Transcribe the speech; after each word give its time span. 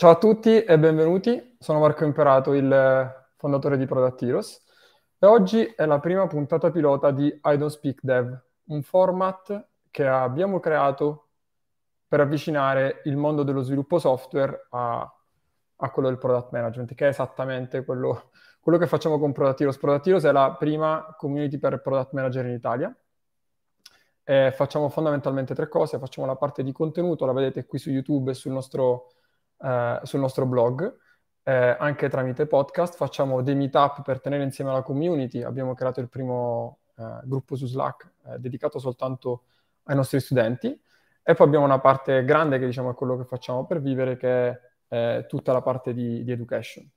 Ciao 0.00 0.10
a 0.10 0.16
tutti 0.16 0.62
e 0.62 0.78
benvenuti, 0.78 1.56
sono 1.58 1.80
Marco 1.80 2.04
Imperato, 2.04 2.52
il 2.52 3.26
fondatore 3.34 3.76
di 3.76 3.84
Product 3.84 4.22
Heroes 4.22 4.62
e 5.18 5.26
oggi 5.26 5.64
è 5.64 5.86
la 5.86 5.98
prima 5.98 6.24
puntata 6.28 6.70
pilota 6.70 7.10
di 7.10 7.26
I 7.26 7.56
Don't 7.56 7.66
Speak 7.66 7.98
Dev, 8.02 8.32
un 8.66 8.82
format 8.82 9.66
che 9.90 10.06
abbiamo 10.06 10.60
creato 10.60 11.30
per 12.06 12.20
avvicinare 12.20 13.00
il 13.06 13.16
mondo 13.16 13.42
dello 13.42 13.62
sviluppo 13.62 13.98
software 13.98 14.68
a, 14.70 15.00
a 15.74 15.90
quello 15.90 16.08
del 16.08 16.18
product 16.18 16.52
management, 16.52 16.94
che 16.94 17.06
è 17.06 17.08
esattamente 17.08 17.84
quello, 17.84 18.30
quello 18.60 18.78
che 18.78 18.86
facciamo 18.86 19.18
con. 19.18 19.32
Product 19.32 19.60
Heroes 20.06 20.22
è 20.22 20.30
la 20.30 20.54
prima 20.56 21.12
community 21.16 21.58
per 21.58 21.82
product 21.82 22.12
manager 22.12 22.46
in 22.46 22.52
Italia. 22.52 22.96
E 24.22 24.52
facciamo 24.54 24.90
fondamentalmente 24.90 25.56
tre 25.56 25.66
cose, 25.66 25.98
facciamo 25.98 26.24
la 26.28 26.36
parte 26.36 26.62
di 26.62 26.70
contenuto, 26.70 27.26
la 27.26 27.32
vedete 27.32 27.66
qui 27.66 27.80
su 27.80 27.90
YouTube 27.90 28.30
e 28.30 28.34
sul 28.34 28.52
nostro 28.52 29.08
eh, 29.60 30.00
sul 30.02 30.20
nostro 30.20 30.46
blog, 30.46 30.96
eh, 31.42 31.76
anche 31.78 32.08
tramite 32.08 32.46
podcast. 32.46 32.96
Facciamo 32.96 33.42
dei 33.42 33.54
meetup 33.54 34.02
per 34.02 34.20
tenere 34.20 34.42
insieme 34.42 34.72
la 34.72 34.82
community. 34.82 35.42
Abbiamo 35.42 35.74
creato 35.74 36.00
il 36.00 36.08
primo 36.08 36.78
eh, 36.96 37.20
gruppo 37.24 37.56
su 37.56 37.66
Slack 37.66 38.12
eh, 38.26 38.38
dedicato 38.38 38.78
soltanto 38.78 39.44
ai 39.84 39.96
nostri 39.96 40.20
studenti. 40.20 40.68
E 41.22 41.34
poi 41.34 41.46
abbiamo 41.46 41.64
una 41.64 41.80
parte 41.80 42.24
grande 42.24 42.58
che 42.58 42.66
diciamo 42.66 42.90
è 42.90 42.94
quello 42.94 43.16
che 43.18 43.24
facciamo 43.24 43.66
per 43.66 43.80
vivere, 43.80 44.16
che 44.16 44.60
è 44.88 45.26
tutta 45.28 45.52
la 45.52 45.60
parte 45.60 45.92
di, 45.92 46.24
di 46.24 46.32
education. 46.32 46.88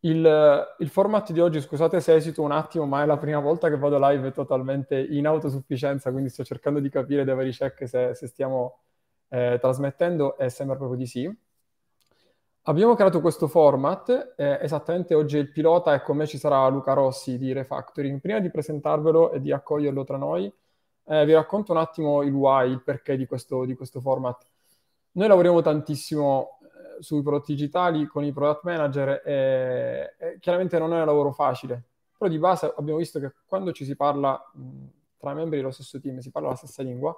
Il, 0.00 0.74
il, 0.78 0.88
format 0.88 1.32
di 1.32 1.40
oggi, 1.40 1.60
scusate 1.60 2.00
se 2.00 2.14
esito 2.14 2.42
un 2.42 2.52
attimo, 2.52 2.86
ma 2.86 3.02
è 3.02 3.06
la 3.06 3.16
prima 3.16 3.40
volta 3.40 3.68
che 3.68 3.76
vado 3.76 3.98
live 3.98 4.30
totalmente 4.30 4.96
in 4.96 5.26
autosufficienza, 5.26 6.12
quindi 6.12 6.30
sto 6.30 6.44
cercando 6.44 6.78
di 6.78 6.88
capire 6.88 7.24
dai 7.24 7.34
vari 7.34 7.50
check 7.50 7.88
se, 7.88 8.14
se 8.14 8.26
stiamo 8.28 8.82
eh, 9.28 9.58
trasmettendo 9.60 10.38
e 10.38 10.48
sembra 10.48 10.76
proprio 10.76 10.98
di 10.98 11.06
sì. 11.06 11.45
Abbiamo 12.68 12.96
creato 12.96 13.20
questo 13.20 13.46
format, 13.46 14.34
eh, 14.36 14.58
esattamente 14.60 15.14
oggi 15.14 15.36
è 15.36 15.40
il 15.40 15.52
pilota 15.52 15.94
e 15.94 16.02
con 16.02 16.16
me 16.16 16.26
ci 16.26 16.36
sarà 16.36 16.66
Luca 16.66 16.94
Rossi 16.94 17.38
di 17.38 17.52
Refactoring. 17.52 18.18
Prima 18.20 18.40
di 18.40 18.50
presentarvelo 18.50 19.30
e 19.30 19.40
di 19.40 19.52
accoglierlo 19.52 20.02
tra 20.02 20.16
noi, 20.16 20.52
eh, 21.04 21.24
vi 21.24 21.32
racconto 21.32 21.70
un 21.70 21.78
attimo 21.78 22.22
il 22.22 22.32
why, 22.32 22.68
il 22.68 22.82
perché 22.82 23.16
di 23.16 23.24
questo, 23.24 23.64
di 23.64 23.76
questo 23.76 24.00
format. 24.00 24.44
Noi 25.12 25.28
lavoriamo 25.28 25.62
tantissimo 25.62 26.58
eh, 26.60 27.02
sui 27.04 27.22
prodotti 27.22 27.52
digitali 27.54 28.04
con 28.06 28.24
i 28.24 28.32
product 28.32 28.64
manager 28.64 29.22
e, 29.24 30.16
e, 30.18 30.38
chiaramente 30.40 30.76
non 30.80 30.92
è 30.92 30.98
un 30.98 31.06
lavoro 31.06 31.30
facile, 31.30 31.84
però 32.18 32.28
di 32.28 32.38
base 32.40 32.74
abbiamo 32.76 32.98
visto 32.98 33.20
che 33.20 33.32
quando 33.46 33.70
ci 33.70 33.84
si 33.84 33.94
parla 33.94 34.44
mh, 34.54 34.86
tra 35.18 35.34
membri 35.34 35.58
dello 35.58 35.70
stesso 35.70 36.00
team, 36.00 36.18
si 36.18 36.32
parla 36.32 36.48
la 36.48 36.56
stessa 36.56 36.82
lingua, 36.82 37.16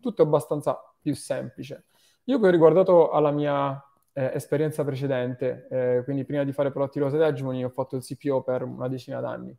tutto 0.00 0.22
è 0.22 0.24
abbastanza 0.24 0.76
più 1.00 1.14
semplice. 1.14 1.84
Io 2.24 2.40
poi 2.40 2.48
ho 2.48 2.50
riguardato 2.50 3.10
alla 3.10 3.30
mia 3.30 3.80
eh, 4.12 4.32
esperienza 4.34 4.84
precedente, 4.84 5.66
eh, 5.70 6.04
quindi 6.04 6.24
prima 6.24 6.44
di 6.44 6.52
fare 6.52 6.70
prodotti 6.70 6.98
Rose 6.98 7.16
ed 7.16 7.22
Hegemony 7.22 7.62
ho 7.64 7.68
fatto 7.68 7.96
il 7.96 8.02
CPO 8.02 8.42
per 8.42 8.62
una 8.62 8.88
decina 8.88 9.20
d'anni. 9.20 9.56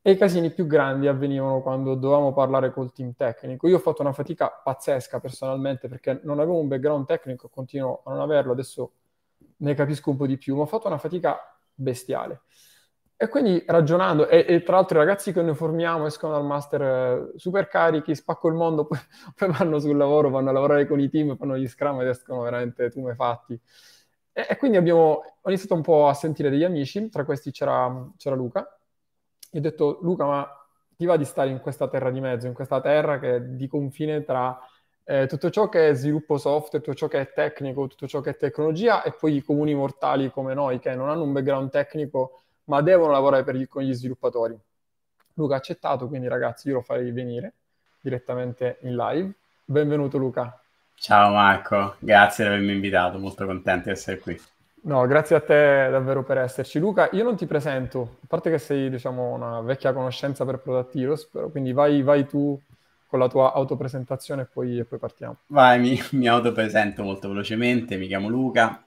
E 0.00 0.12
i 0.12 0.16
casini 0.16 0.50
più 0.50 0.66
grandi 0.66 1.06
avvenivano 1.06 1.60
quando 1.60 1.94
dovevamo 1.94 2.32
parlare 2.32 2.72
col 2.72 2.92
team 2.92 3.14
tecnico. 3.14 3.68
Io 3.68 3.76
ho 3.76 3.80
fatto 3.80 4.00
una 4.02 4.12
fatica 4.12 4.48
pazzesca 4.48 5.20
personalmente 5.20 5.88
perché 5.88 6.20
non 6.22 6.38
avevo 6.38 6.58
un 6.58 6.68
background 6.68 7.04
tecnico, 7.04 7.48
continuo 7.48 8.02
a 8.04 8.12
non 8.12 8.20
averlo, 8.20 8.52
adesso 8.52 8.92
ne 9.58 9.74
capisco 9.74 10.10
un 10.10 10.16
po' 10.16 10.26
di 10.26 10.38
più, 10.38 10.56
ma 10.56 10.62
ho 10.62 10.66
fatto 10.66 10.86
una 10.86 10.98
fatica 10.98 11.38
bestiale. 11.74 12.42
E 13.20 13.28
quindi 13.28 13.64
ragionando, 13.66 14.28
e, 14.28 14.44
e, 14.46 14.62
tra 14.62 14.76
l'altro 14.76 14.96
i 14.96 15.04
ragazzi 15.04 15.32
che 15.32 15.42
noi 15.42 15.56
formiamo 15.56 16.06
escono 16.06 16.34
dal 16.34 16.44
master 16.44 16.82
eh, 16.82 17.32
super 17.36 17.66
carichi, 17.66 18.14
spacco 18.14 18.46
il 18.46 18.54
mondo, 18.54 18.86
poi, 18.86 18.98
poi, 19.34 19.50
vanno 19.50 19.80
sul 19.80 19.96
lavoro, 19.96 20.30
vanno 20.30 20.50
a 20.50 20.52
lavorare 20.52 20.86
con 20.86 21.00
i 21.00 21.08
team, 21.10 21.36
fanno 21.36 21.58
gli 21.58 21.66
scrum 21.66 22.00
ed 22.00 22.06
escono 22.06 22.42
veramente 22.42 22.90
tumefatti. 22.90 23.60
E, 24.32 24.46
e 24.48 24.56
quindi 24.56 24.76
abbiamo 24.76 25.00
ho 25.40 25.48
iniziato 25.48 25.74
un 25.74 25.82
po' 25.82 26.06
a 26.06 26.14
sentire 26.14 26.48
degli 26.48 26.62
amici, 26.62 27.08
tra 27.08 27.24
questi 27.24 27.50
c'era, 27.50 28.08
c'era 28.16 28.36
Luca. 28.36 28.78
E 29.50 29.58
ho 29.58 29.60
detto, 29.60 29.98
Luca, 30.02 30.24
ma 30.24 30.48
ti 30.96 31.04
va 31.04 31.16
di 31.16 31.24
stare 31.24 31.50
in 31.50 31.58
questa 31.60 31.88
terra 31.88 32.10
di 32.12 32.20
mezzo, 32.20 32.46
in 32.46 32.54
questa 32.54 32.80
terra 32.80 33.18
che 33.18 33.36
è 33.36 33.40
di 33.40 33.66
confine 33.66 34.22
tra 34.22 34.56
eh, 35.02 35.26
tutto 35.26 35.50
ciò 35.50 35.68
che 35.68 35.88
è 35.88 35.94
sviluppo 35.94 36.36
software, 36.38 36.84
tutto 36.84 36.96
ciò 36.96 37.08
che 37.08 37.20
è 37.20 37.32
tecnico, 37.32 37.88
tutto 37.88 38.06
ciò 38.06 38.20
che 38.20 38.30
è 38.30 38.36
tecnologia 38.36 39.02
e 39.02 39.12
poi 39.12 39.36
i 39.36 39.42
comuni 39.42 39.74
mortali 39.74 40.30
come 40.30 40.54
noi 40.54 40.78
che 40.78 40.94
non 40.94 41.08
hanno 41.08 41.24
un 41.24 41.32
background 41.32 41.70
tecnico 41.70 42.42
ma 42.68 42.82
devono 42.82 43.12
lavorare 43.12 43.44
per, 43.44 43.66
con 43.68 43.82
gli 43.82 43.92
sviluppatori. 43.92 44.58
Luca 45.34 45.54
ha 45.54 45.58
accettato, 45.58 46.06
quindi 46.08 46.28
ragazzi 46.28 46.68
io 46.68 46.74
lo 46.74 46.82
farei 46.82 47.10
venire 47.12 47.52
direttamente 48.00 48.78
in 48.82 48.94
live. 48.94 49.32
Benvenuto 49.64 50.18
Luca. 50.18 50.60
Ciao 50.94 51.32
Marco, 51.32 51.96
grazie 51.98 52.44
di 52.44 52.50
avermi 52.50 52.72
invitato, 52.72 53.18
molto 53.18 53.46
contento 53.46 53.84
di 53.84 53.90
essere 53.90 54.18
qui. 54.18 54.38
No, 54.82 55.06
grazie 55.06 55.36
a 55.36 55.40
te 55.40 55.88
davvero 55.90 56.22
per 56.22 56.38
esserci. 56.38 56.78
Luca, 56.78 57.08
io 57.12 57.24
non 57.24 57.36
ti 57.36 57.46
presento, 57.46 58.18
a 58.22 58.26
parte 58.26 58.50
che 58.50 58.58
sei 58.58 58.90
diciamo 58.90 59.32
una 59.32 59.60
vecchia 59.60 59.92
conoscenza 59.92 60.44
per 60.44 60.58
Product 60.58 60.94
Heroes, 60.94 61.24
però, 61.26 61.48
quindi 61.48 61.72
vai, 61.72 62.02
vai 62.02 62.26
tu 62.26 62.60
con 63.06 63.18
la 63.18 63.28
tua 63.28 63.52
autopresentazione 63.54 64.42
e 64.42 64.46
poi, 64.46 64.78
e 64.78 64.84
poi 64.84 64.98
partiamo. 64.98 65.36
Vai, 65.46 65.78
mi, 65.78 65.98
mi 66.12 66.28
autopresento 66.28 67.02
molto 67.02 67.28
velocemente, 67.28 67.96
mi 67.96 68.06
chiamo 68.06 68.28
Luca, 68.28 68.84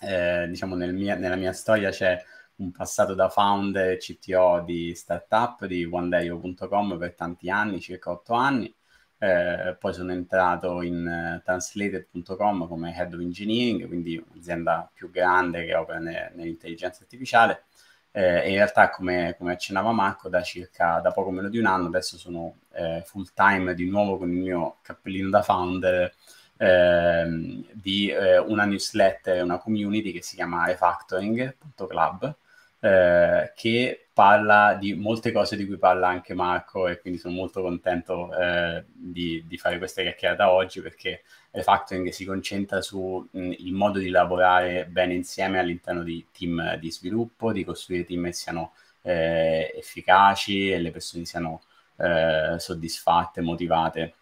eh, 0.00 0.46
diciamo 0.48 0.74
nel 0.74 0.94
mia, 0.94 1.14
nella 1.14 1.36
mia 1.36 1.52
storia 1.52 1.90
c'è 1.90 2.20
un 2.60 2.70
passato 2.72 3.14
da 3.14 3.28
founder 3.28 3.96
CTO 3.96 4.60
di 4.60 4.94
startup 4.94 5.64
di 5.66 5.84
OneDayo.com 5.84 6.98
per 6.98 7.14
tanti 7.14 7.50
anni, 7.50 7.80
circa 7.80 8.10
otto 8.10 8.34
anni. 8.34 8.72
Eh, 9.18 9.76
poi 9.78 9.92
sono 9.92 10.12
entrato 10.12 10.80
in 10.80 11.36
uh, 11.38 11.42
translated.com 11.44 12.66
come 12.66 12.94
head 12.94 13.12
of 13.12 13.20
engineering, 13.20 13.86
quindi 13.86 14.16
un'azienda 14.16 14.90
più 14.94 15.10
grande 15.10 15.66
che 15.66 15.74
opera 15.74 15.98
ne, 15.98 16.32
nell'intelligenza 16.34 17.02
artificiale. 17.02 17.64
Eh, 18.12 18.44
e 18.44 18.48
in 18.50 18.54
realtà, 18.56 18.90
come, 18.90 19.34
come, 19.38 19.52
accennava 19.52 19.92
Marco, 19.92 20.28
da 20.28 20.42
circa 20.42 21.00
da 21.00 21.12
poco 21.12 21.30
meno 21.30 21.48
di 21.48 21.58
un 21.58 21.66
anno 21.66 21.86
adesso 21.86 22.16
sono 22.18 22.56
eh, 22.72 23.02
full 23.04 23.26
time 23.34 23.74
di 23.74 23.88
nuovo 23.88 24.18
con 24.18 24.30
il 24.30 24.38
mio 24.38 24.78
cappellino 24.82 25.28
da 25.30 25.42
founder 25.42 26.12
ehm, 26.56 27.66
di 27.72 28.08
eh, 28.08 28.38
una 28.38 28.64
newsletter 28.64 29.36
e 29.36 29.42
una 29.42 29.58
community 29.58 30.12
che 30.12 30.22
si 30.22 30.34
chiama 30.36 30.66
refactoring.club 30.66 32.36
eh, 32.80 33.52
che 33.54 34.06
parla 34.12 34.74
di 34.74 34.94
molte 34.94 35.32
cose 35.32 35.56
di 35.56 35.66
cui 35.66 35.76
parla 35.76 36.08
anche 36.08 36.34
Marco 36.34 36.88
e 36.88 36.98
quindi 36.98 37.18
sono 37.18 37.34
molto 37.34 37.62
contento 37.62 38.34
eh, 38.34 38.84
di, 38.92 39.44
di, 39.46 39.58
fare 39.58 39.78
questa 39.78 40.02
chiacchierata 40.02 40.50
oggi 40.50 40.80
perché 40.80 41.22
Refactoring 41.52 42.08
si 42.10 42.24
concentra 42.24 42.80
sul 42.80 43.28
modo 43.72 43.98
di 43.98 44.08
lavorare 44.08 44.86
bene 44.86 45.14
insieme 45.14 45.58
all'interno 45.58 46.02
di 46.02 46.26
team 46.32 46.76
di 46.76 46.90
sviluppo, 46.90 47.52
di 47.52 47.64
costruire 47.64 48.04
team 48.04 48.24
che 48.24 48.32
siano 48.32 48.72
eh, 49.02 49.72
efficaci 49.76 50.70
e 50.70 50.78
le 50.78 50.90
persone 50.90 51.24
siano 51.24 51.62
eh, 51.96 52.56
soddisfatte, 52.58 53.40
motivate. 53.40 54.14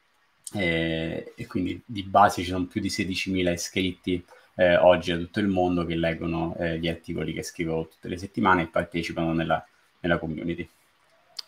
E, 0.54 1.34
e 1.36 1.46
quindi 1.46 1.80
di 1.84 2.02
base 2.02 2.42
ci 2.42 2.48
sono 2.48 2.64
più 2.64 2.80
di 2.80 2.88
16.000 2.88 3.52
iscritti 3.52 4.24
eh, 4.58 4.76
oggi 4.76 5.12
da 5.12 5.18
tutto 5.18 5.38
il 5.38 5.46
mondo 5.46 5.84
che 5.84 5.94
leggono 5.94 6.56
eh, 6.58 6.78
gli 6.78 6.88
articoli 6.88 7.32
che 7.32 7.44
scrivo 7.44 7.86
tutte 7.86 8.08
le 8.08 8.18
settimane 8.18 8.62
e 8.62 8.66
partecipano 8.66 9.32
nella, 9.32 9.64
nella 10.00 10.18
community. 10.18 10.68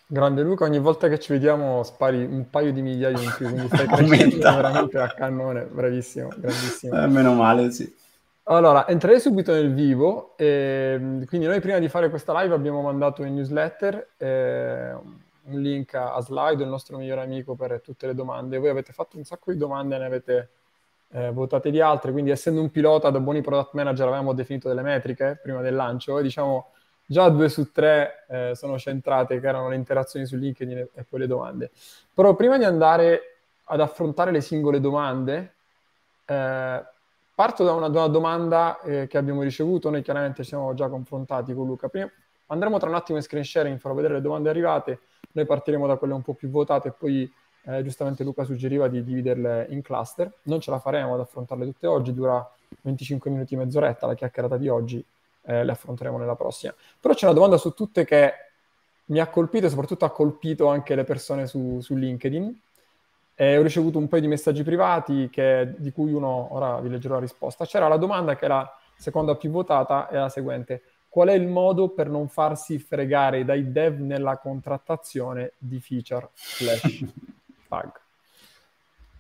Grande 0.07 0.43
Luca, 0.43 0.65
ogni 0.65 0.79
volta 0.79 1.09
che 1.09 1.19
ci 1.19 1.33
vediamo 1.33 1.83
spari 1.83 2.25
un 2.25 2.49
paio 2.51 2.73
di 2.73 2.83
migliaia 2.83 3.21
in 3.21 3.33
più, 3.37 3.49
quindi 3.49 3.67
stai 3.67 3.87
crescendo 3.91 4.39
veramente 4.39 4.99
a 4.99 5.09
cannone, 5.09 5.65
bravissimo, 5.65 6.29
grandissimo. 6.37 7.03
Eh, 7.03 7.07
meno 7.09 7.35
male, 7.35 7.73
sì. 7.73 7.93
Allora, 8.45 8.87
entrerei 8.87 9.19
subito 9.19 9.53
nel 9.53 9.75
vivo, 9.75 10.37
e, 10.37 11.25
quindi 11.27 11.47
noi 11.49 11.61
prima 11.61 11.79
di 11.79 11.89
fare 11.89 12.11
questa 12.11 12.41
live 12.41 12.55
abbiamo 12.55 12.81
mandato 12.81 13.25
in 13.25 13.35
newsletter 13.35 14.11
eh, 14.19 14.93
un 14.93 15.61
link 15.61 15.95
a, 15.95 16.15
a 16.15 16.21
Slide, 16.21 16.63
il 16.63 16.69
nostro 16.69 16.97
migliore 16.97 17.23
amico 17.23 17.57
per 17.57 17.81
tutte 17.81 18.07
le 18.07 18.15
domande. 18.15 18.59
Voi 18.59 18.69
avete 18.69 18.93
fatto 18.93 19.17
un 19.17 19.25
sacco 19.25 19.51
di 19.51 19.59
domande, 19.59 19.99
ne 19.99 20.05
avete 20.05 20.49
eh, 21.13 21.31
votate 21.31 21.71
di 21.71 21.81
altre, 21.81 22.13
quindi 22.13 22.31
essendo 22.31 22.61
un 22.61 22.71
pilota 22.71 23.11
da 23.11 23.21
buoni 23.21 23.41
product 23.41 23.75
manager 23.75 24.07
avevamo 24.07 24.33
definito 24.33 24.69
delle 24.69 24.83
metriche 24.83 25.39
prima 25.43 25.61
del 25.61 25.75
lancio 25.75 26.19
e 26.19 26.23
diciamo 26.23 26.71
già 27.05 27.29
due 27.29 27.49
su 27.49 27.73
tre 27.73 28.25
eh, 28.29 28.53
sono 28.55 28.79
centrate 28.79 29.41
che 29.41 29.49
erano 29.49 29.69
le 29.69 29.75
interazioni 29.75 30.27
su 30.27 30.37
LinkedIn 30.37 30.79
e, 30.95 31.05
poi 31.09 31.19
le 31.19 31.27
domande. 31.27 31.71
Però 32.15 32.37
prima 32.37 32.57
di 32.57 32.65
andare 32.65 33.39
ad 33.65 33.81
affrontare 33.81 34.31
le 34.31 34.41
singole 34.41 34.79
domande, 34.79 35.55
eh, 36.25 36.85
parto 37.35 37.65
da 37.65 37.73
una, 37.73 37.89
da 37.89 38.05
una 38.05 38.09
domanda 38.09 38.81
eh, 38.83 39.09
che 39.09 39.19
abbiamo 39.19 39.43
ricevuto, 39.43 39.91
noi 39.91 40.03
chiaramente 40.03 40.45
ci 40.45 40.51
siamo 40.51 40.73
già 40.75 40.89
confrontati 40.89 41.53
con 41.53 41.67
Luca. 41.67 41.89
Prima, 41.89 42.09
andremo 42.47 42.79
tra 42.79 42.89
un 42.89 42.95
attimo 42.95 43.19
in 43.19 43.25
screen 43.25 43.45
sharing, 43.45 43.79
farò 43.81 43.95
vedere 43.95 44.15
le 44.15 44.21
domande 44.21 44.49
arrivate, 44.49 45.01
noi 45.33 45.47
partiremo 45.47 45.89
da 45.89 45.97
quelle 45.97 46.15
un 46.15 46.23
po' 46.23 46.35
più 46.35 46.49
votate 46.49 46.89
e 46.89 46.93
poi 46.93 47.29
eh, 47.65 47.83
giustamente 47.83 48.25
Luca 48.25 48.45
suggeriva 48.45 48.89
di 48.89 49.03
dividerle 49.05 49.67
in 49.71 49.83
cluster. 49.83 50.33
Non 50.43 50.61
ce 50.61 50.71
la 50.71 50.79
faremo 50.79 51.15
ad 51.15 51.21
affrontarle 51.21 51.65
tutte 51.67 51.87
oggi, 51.87 52.15
dura 52.15 52.49
25 52.83 53.31
minuti, 53.31 53.57
mezz'oretta 53.57 54.07
la 54.07 54.15
chiacchierata 54.15 54.57
di 54.57 54.69
oggi, 54.69 55.05
eh, 55.43 55.65
le 55.65 55.73
affronteremo 55.73 56.17
nella 56.19 56.37
prossima. 56.37 56.75
Però 56.99 57.15
c'è 57.15 57.27
una 57.27 57.35
domanda 57.35 57.59
su 57.59 57.73
tutte 57.73 58.05
che 58.05 58.33
mi 59.07 59.19
ha 59.19 59.27
colpito 59.29 59.67
e 59.67 59.71
soprattutto 59.71 60.05
ha 60.05 60.11
colpito 60.11 60.69
anche 60.69 60.95
le 60.95 61.05
persone 61.05 61.47
su, 61.47 61.81
su 61.81 61.95
LinkedIn. 61.95 62.61
e 63.35 63.57
ho 63.57 63.63
ricevuto 63.63 63.99
un 63.99 64.07
paio 64.07 64.23
di 64.23 64.29
messaggi 64.29 64.63
privati 64.63 65.31
che, 65.31 65.75
di 65.79 65.93
cui 65.93 66.13
uno, 66.13 66.49
ora 66.55 66.79
vi 66.81 66.91
leggerò 66.91 67.15
la 67.15 67.21
risposta. 67.21 67.65
C'era 67.65 67.89
la 67.89 67.97
domanda 67.97 68.37
che 68.37 68.45
era 68.45 68.71
seconda 68.97 69.35
più 69.35 69.51
votata, 69.51 70.09
è 70.09 70.17
la 70.17 70.29
seguente. 70.29 70.83
Qual 71.09 71.29
è 71.29 71.33
il 71.33 71.49
modo 71.49 71.89
per 71.89 72.09
non 72.09 72.29
farsi 72.29 72.79
fregare 72.79 73.45
dai 73.45 73.73
dev 73.73 73.99
nella 73.99 74.37
contrattazione 74.37 75.53
di 75.59 75.81
feature 75.81 76.29
slash 76.35 77.05
bug? 77.71 77.93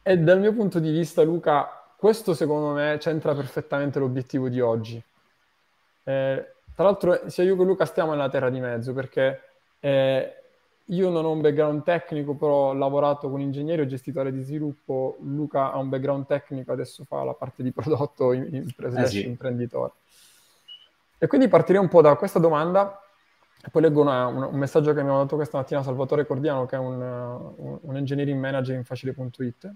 E 0.03 0.19
dal 0.19 0.41
mio 0.41 0.53
punto 0.53 0.81
di 0.81 0.91
vista, 0.91 1.23
Luca, 1.23 1.69
questo 1.97 2.35
secondo 2.35 2.73
me 2.73 2.97
c'entra 2.99 3.35
perfettamente 3.35 3.99
l'obiettivo 4.01 4.49
di 4.49 4.61
oggi. 4.61 5.01
Eh, 6.03 6.53
tra 6.75 6.85
l'altro, 6.85 7.29
sia 7.29 7.45
io 7.45 7.57
che 7.57 7.63
Luca 7.63 7.85
stiamo 7.85 8.11
nella 8.11 8.29
terra 8.29 8.51
di 8.51 8.59
mezzo 8.59 8.93
perché 8.93 9.41
eh, 9.79 10.35
io 10.87 11.11
non 11.11 11.25
ho 11.25 11.31
un 11.31 11.41
background 11.41 11.85
tecnico, 11.85 12.35
però 12.35 12.71
ho 12.71 12.73
lavorato 12.73 13.31
con 13.31 13.41
ingegneri, 13.41 13.83
ho 13.83 13.87
gestito 13.87 14.21
aree 14.21 14.33
di 14.33 14.43
sviluppo. 14.43 15.19
Luca 15.21 15.73
ha 15.73 15.79
un 15.79 15.89
background 15.89 16.27
tecnico, 16.27 16.73
adesso 16.73 17.05
fa 17.05 17.23
la 17.23 17.35
parte 17.35 17.63
di 17.63 17.71
prodotto 17.71 18.33
in, 18.33 18.49
in 18.51 18.97
eh 18.97 19.07
sì. 19.07 19.25
imprenditore. 19.25 19.93
E 21.19 21.27
quindi 21.27 21.49
partirei 21.49 21.81
un 21.81 21.89
po' 21.89 22.01
da 22.01 22.17
questa 22.17 22.39
domanda 22.39 22.99
e 22.99 23.10
poi 23.71 23.83
leggo 23.83 24.01
una, 24.01 24.27
una, 24.27 24.47
un 24.47 24.59
messaggio 24.59 24.93
che 24.95 25.03
mi 25.03 25.11
ha 25.11 25.17
dato 25.17 25.37
questa 25.37 25.59
mattina 25.59 25.83
Salvatore 25.83 26.27
Cordiano, 26.27 26.67
che 26.67 26.77
è 26.77 26.79
un, 26.79 27.01
un, 27.01 27.79
un 27.81 27.97
engineering 27.97 28.39
manager 28.39 28.77
in 28.77 28.85
facile.it, 28.85 29.73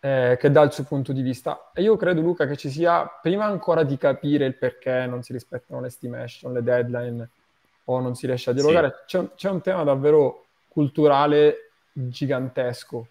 eh, 0.00 0.36
che 0.40 0.50
dà 0.50 0.62
il 0.62 0.72
suo 0.72 0.84
punto 0.84 1.12
di 1.12 1.22
vista. 1.22 1.70
E 1.74 1.82
io 1.82 1.96
credo, 1.96 2.20
Luca, 2.20 2.46
che 2.46 2.56
ci 2.56 2.70
sia, 2.70 3.06
prima 3.20 3.44
ancora 3.44 3.82
di 3.82 3.96
capire 3.96 4.46
il 4.46 4.56
perché 4.56 5.06
non 5.06 5.22
si 5.22 5.32
rispettano 5.32 5.80
le 5.80 5.88
estimation, 5.88 6.52
le 6.52 6.62
deadline, 6.62 7.28
o 7.84 8.00
non 8.00 8.14
si 8.14 8.26
riesce 8.26 8.50
a 8.50 8.52
dialogare, 8.52 9.02
sì. 9.06 9.18
c'è, 9.18 9.34
c'è 9.34 9.50
un 9.50 9.60
tema 9.60 9.82
davvero 9.84 10.46
culturale 10.68 11.70
gigantesco. 11.92 13.08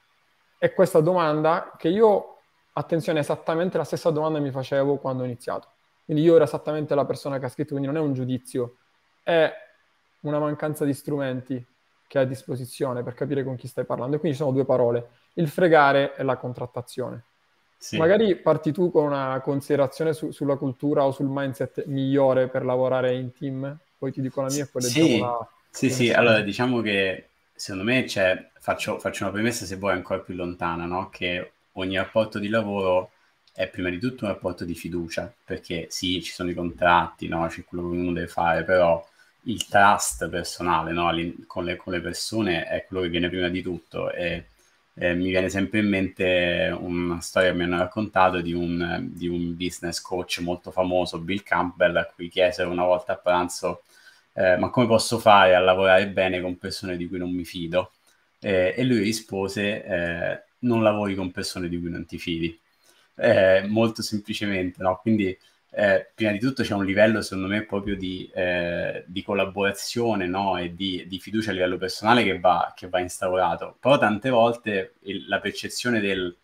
E 0.58 0.74
questa 0.74 1.00
domanda 1.00 1.74
che 1.78 1.90
io, 1.90 2.38
attenzione, 2.74 3.20
esattamente 3.20 3.78
la 3.78 3.84
stessa 3.84 4.10
domanda 4.10 4.40
mi 4.40 4.52
facevo 4.52 4.98
quando 4.98 5.24
ho 5.24 5.26
iniziato 5.26 5.68
quindi 6.12 6.28
io 6.28 6.36
ero 6.36 6.44
esattamente 6.44 6.94
la 6.94 7.06
persona 7.06 7.40
che 7.40 7.46
ha 7.46 7.50
scritto, 7.50 7.70
quindi 7.70 7.88
non 7.88 7.96
è 7.96 8.06
un 8.06 8.14
giudizio, 8.14 8.76
è 9.24 9.50
una 10.22 10.40
mancanza 10.40 10.86
di 10.86 10.94
strumenti 10.94 11.66
che 12.08 12.18
hai 12.18 12.26
a 12.26 12.28
disposizione 12.28 13.04
per 13.04 13.14
capire 13.14 13.44
con 13.44 13.56
chi 13.56 13.68
stai 13.68 13.86
parlando. 13.86 14.16
E 14.16 14.20
quindi 14.20 14.38
ci 14.38 14.44
sono 14.44 14.54
due 14.54 14.66
parole, 14.66 15.10
il 15.36 15.48
fregare 15.48 16.16
e 16.16 16.24
la 16.24 16.38
contrattazione. 16.38 17.24
Sì. 17.78 17.98
Magari 17.98 18.36
parti 18.36 18.72
tu 18.72 18.92
con 18.92 19.06
una 19.06 19.40
considerazione 19.42 20.14
su, 20.14 20.32
sulla 20.32 20.56
cultura 20.56 21.04
o 21.06 21.12
sul 21.12 21.28
mindset 21.30 21.86
migliore 21.86 22.48
per 22.48 22.64
lavorare 22.64 23.16
in 23.16 23.34
team, 23.34 23.76
poi 23.98 24.12
ti 24.12 24.22
dico 24.22 24.42
la 24.42 24.50
mia 24.52 24.64
e 24.66 24.68
poi 24.68 24.82
leggiamo 24.84 25.08
sì. 25.08 25.20
la... 25.20 25.50
Sì, 25.70 25.90
sì, 25.90 26.12
allora 26.12 26.42
diciamo 26.42 26.82
che 26.82 27.30
secondo 27.54 27.90
me 27.90 28.04
c'è, 28.04 28.50
faccio, 28.60 29.00
faccio 29.00 29.24
una 29.24 29.32
premessa 29.32 29.66
se 29.66 29.78
vuoi 29.78 29.94
ancora 29.94 30.20
più 30.20 30.36
lontana, 30.36 30.86
no? 30.86 31.10
che 31.10 31.52
ogni 31.74 31.96
rapporto 31.96 32.40
di 32.40 32.50
lavoro 32.50 33.12
è 33.54 33.68
prima 33.68 33.90
di 33.90 34.00
tutto 34.00 34.26
un 34.26 34.32
rapporto 34.32 34.66
di 34.66 34.76
fiducia, 34.76 35.34
perché 35.46 35.88
sì, 35.90 36.22
ci 36.22 36.34
sono 36.34 36.50
i 36.50 36.54
contratti, 36.54 37.28
no? 37.28 37.48
c'è 37.48 37.64
quello 37.64 37.90
che 37.90 37.98
uno 37.98 38.12
deve 38.14 38.28
fare, 38.28 38.64
però 38.64 39.04
il 39.46 39.68
trust 39.68 40.30
personale 40.30 40.92
no? 40.92 41.06
con, 41.48 41.66
le, 41.66 41.76
con, 41.76 41.94
le, 41.94 42.02
persone 42.02 42.66
è 42.68 42.86
quello 42.86 43.04
che 43.04 43.10
viene 43.10 43.30
prima 43.30 43.50
di 43.50 43.62
tutto. 43.62 44.12
E, 44.12 44.46
e 44.94 45.14
mi 45.16 45.30
viene 45.30 45.50
sempre 45.50 45.80
in 45.80 45.88
mente 45.88 46.76
una 46.78 47.22
storia 47.22 47.52
che 47.52 47.58
mi 47.58 47.64
hanno 47.64 47.78
raccontato 47.78 48.42
di 48.42 48.54
un, 48.54 49.10
di 49.12 49.28
un 49.28 49.56
business 49.56 50.02
coach 50.02 50.40
molto 50.40 50.72
famoso, 50.72 51.20
Bill 51.20 51.44
Campbell, 51.44 51.96
a 51.96 52.06
cui 52.06 52.30
chiesero 52.30 52.70
una 52.70 52.86
volta 52.86 53.14
a 53.14 53.18
pranzo 53.18 53.84
eh, 54.34 54.58
ma 54.58 54.70
come 54.70 54.88
posso 54.88 55.20
fare 55.20 55.56
a 55.56 55.60
lavorare 55.60 56.08
bene 56.10 56.42
con 56.42 56.58
persone 56.58 56.98
di 56.98 57.08
cui 57.08 57.18
non 57.18 57.32
mi 57.32 57.46
fido? 57.46 57.92
Eh, 58.40 58.74
e 58.76 58.84
lui 58.84 59.00
rispose, 59.00 59.84
eh, 59.84 60.44
non 60.60 60.84
lavori 60.84 61.16
con 61.16 61.32
persone 61.32 61.68
di 61.70 61.80
cui 61.80 61.90
non 61.90 62.06
ti 62.06 62.18
fidi 62.18 62.58
eh, 63.16 63.64
molto 63.68 64.02
semplicemente, 64.02 64.82
no? 64.82 64.98
Quindi 65.02 65.38
eh, 65.74 66.12
prima 66.14 66.32
di 66.32 66.40
tutto 66.40 66.64
c'è 66.64 66.74
un 66.74 66.86
livello, 66.86 67.22
secondo 67.22 67.48
me, 67.48 67.64
proprio 67.64 67.96
di, 67.96 68.30
eh, 68.34 69.04
di 69.08 69.24
collaborazione 69.24 70.28
no? 70.28 70.58
e 70.58 70.76
di, 70.76 71.06
di, 71.08 71.20
fiducia 71.20 71.52
a 71.52 71.54
livello 71.54 71.78
personale 71.78 72.24
che 72.24 72.40
va, 72.40 72.74
che 72.76 72.90
va 72.90 73.00
instaurato. 73.00 73.78
Però 73.80 73.98
tante 73.98 74.30
volte 74.30 74.96
il, 75.04 75.28
la 75.28 75.40
percezione 75.40 76.00
del 76.00 76.36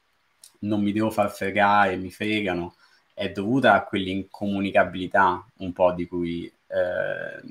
non 0.59 0.81
mi 0.81 0.91
devo 0.91 1.12
far 1.12 1.29
fregare, 1.31 1.97
mi 1.97 2.09
fregano, 2.09 2.75
è 3.13 3.29
dovuta 3.29 3.74
a 3.74 3.83
quell'incomunicabilità 3.83 5.45
un 5.57 5.74
po' 5.74 5.91
di 5.91 6.07
cui, 6.07 6.51
eh, 6.68 7.41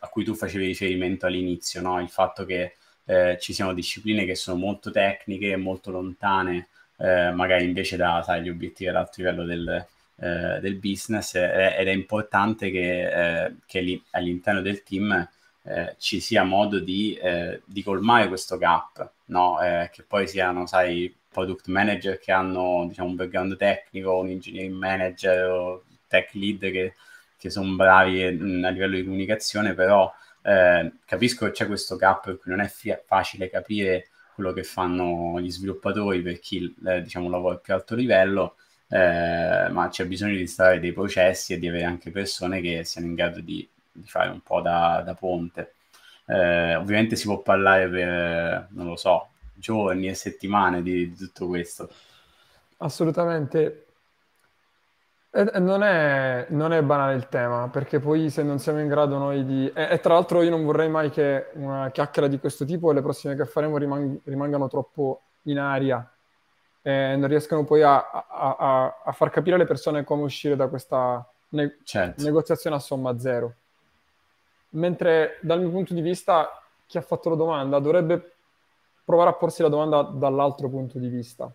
a 0.00 0.08
cui 0.08 0.24
tu 0.24 0.34
facevi 0.34 0.66
riferimento 0.66 1.26
all'inizio, 1.26 1.80
no? 1.80 2.00
il 2.00 2.08
fatto 2.08 2.44
che 2.44 2.74
eh, 3.04 3.38
ci 3.40 3.52
siano 3.52 3.72
discipline 3.72 4.24
che 4.24 4.34
sono 4.34 4.58
molto 4.58 4.90
tecniche, 4.90 5.56
molto 5.56 5.90
lontane 5.90 6.68
eh, 7.00 7.30
magari 7.32 7.64
invece 7.64 7.96
da 7.96 8.22
sai, 8.24 8.42
gli 8.42 8.48
obiettivi 8.50 8.90
all'alto 8.90 9.14
livello 9.16 9.44
del, 9.44 9.86
eh, 10.22 10.60
del 10.60 10.74
business 10.74 11.34
eh, 11.34 11.76
ed 11.78 11.88
è 11.88 11.92
importante 11.92 12.70
che, 12.70 13.44
eh, 13.46 13.54
che 13.64 13.80
lì, 13.80 14.02
all'interno 14.10 14.60
del 14.60 14.82
team 14.82 15.26
eh, 15.62 15.94
ci 15.96 16.20
sia 16.20 16.44
modo 16.44 16.78
di, 16.78 17.18
di, 17.64 17.82
colmare 17.82 18.28
questo 18.28 18.58
gap, 18.58 19.12
no? 19.26 19.56
che 19.90 20.02
poi 20.02 20.26
siano, 20.28 20.66
sai, 20.66 21.14
product 21.30 21.68
manager 21.68 22.18
che 22.18 22.32
hanno 22.32 22.86
diciamo, 22.88 23.08
un 23.08 23.14
background 23.14 23.56
tecnico, 23.56 24.18
un 24.18 24.28
engineering 24.28 24.74
manager 24.74 25.48
o 25.50 25.84
tech 26.06 26.32
lead 26.34 26.70
che, 26.70 26.94
che 27.38 27.50
sono 27.50 27.74
bravi 27.74 28.22
a 28.22 28.30
livello 28.30 28.96
di 28.96 29.04
comunicazione, 29.04 29.74
però 29.74 30.12
capisco 31.04 31.46
che 31.46 31.52
c'è 31.52 31.66
questo 31.66 31.96
gap 31.96 32.24
per 32.24 32.38
cui 32.38 32.50
non 32.50 32.60
è 32.60 32.68
fi- 32.68 32.98
facile 33.06 33.48
capire 33.50 34.08
quello 34.34 34.52
che 34.52 34.64
fanno 34.64 35.38
gli 35.40 35.50
sviluppatori 35.50 36.22
per 36.22 36.40
chi 36.40 36.74
diciamo 37.02 37.28
lavora 37.28 37.56
a 37.56 37.58
più 37.58 37.74
alto 37.74 37.94
livello, 37.94 38.56
eh, 38.92 39.68
ma 39.70 39.88
c'è 39.88 40.04
bisogno 40.04 40.34
di 40.34 40.40
installare 40.40 40.80
dei 40.80 40.92
processi 40.92 41.52
e 41.52 41.58
di 41.58 41.68
avere 41.68 41.84
anche 41.84 42.10
persone 42.10 42.60
che 42.60 42.84
siano 42.84 43.06
in 43.06 43.14
grado 43.14 43.40
di, 43.40 43.66
di 43.92 44.06
fare 44.08 44.30
un 44.30 44.40
po' 44.40 44.60
da, 44.60 45.02
da 45.04 45.14
ponte. 45.14 45.74
Eh, 46.26 46.74
ovviamente 46.74 47.14
si 47.14 47.26
può 47.26 47.40
parlare 47.40 47.88
per, 47.88 48.68
non 48.70 48.86
lo 48.86 48.96
so, 48.96 49.28
giorni 49.54 50.08
e 50.08 50.14
settimane 50.14 50.82
di, 50.82 51.08
di 51.08 51.16
tutto 51.16 51.46
questo. 51.46 51.88
Assolutamente. 52.78 53.84
Non 55.32 55.84
è, 55.84 56.46
non 56.48 56.72
è, 56.72 56.82
banale 56.82 57.14
il 57.14 57.28
tema, 57.28 57.68
perché 57.68 58.00
poi 58.00 58.30
se 58.30 58.42
non 58.42 58.58
siamo 58.58 58.80
in 58.80 58.88
grado 58.88 59.16
noi 59.16 59.44
di... 59.44 59.70
E, 59.72 59.88
e, 59.92 60.00
tra 60.00 60.14
l'altro 60.14 60.42
io 60.42 60.50
non 60.50 60.64
vorrei 60.64 60.88
mai 60.88 61.10
che 61.10 61.50
una 61.54 61.90
chiacchiera 61.92 62.26
di 62.26 62.40
questo 62.40 62.64
tipo 62.64 62.90
e 62.90 62.94
le 62.94 63.02
prossime 63.02 63.36
che 63.36 63.46
faremo 63.46 63.76
rimang- 63.76 64.18
rimangano 64.24 64.66
troppo 64.66 65.22
in 65.42 65.60
aria 65.60 66.04
e 66.82 67.16
non 67.16 67.28
riescano 67.28 67.64
poi 67.64 67.82
a, 67.82 68.10
a, 68.10 68.56
a, 68.58 69.02
a, 69.04 69.12
far 69.12 69.30
capire 69.30 69.56
alle 69.56 69.66
persone 69.66 70.04
come 70.04 70.22
uscire 70.22 70.56
da 70.56 70.68
questa 70.68 71.26
ne- 71.50 71.78
certo. 71.84 72.22
negoziazione 72.22 72.76
a 72.76 72.78
somma 72.80 73.18
zero. 73.18 73.54
Mentre 74.70 75.38
dal 75.42 75.60
mio 75.60 75.70
punto 75.70 75.94
di 75.94 76.00
vista 76.00 76.62
chi 76.86 76.96
ha 76.96 77.02
fatto 77.02 77.28
la 77.28 77.36
domanda 77.36 77.78
dovrebbe 77.78 78.32
provare 79.04 79.30
a 79.30 79.34
porsi 79.34 79.62
la 79.62 79.68
domanda 79.68 80.02
dall'altro 80.02 80.68
punto 80.68 80.98
di 80.98 81.08
vista. 81.08 81.52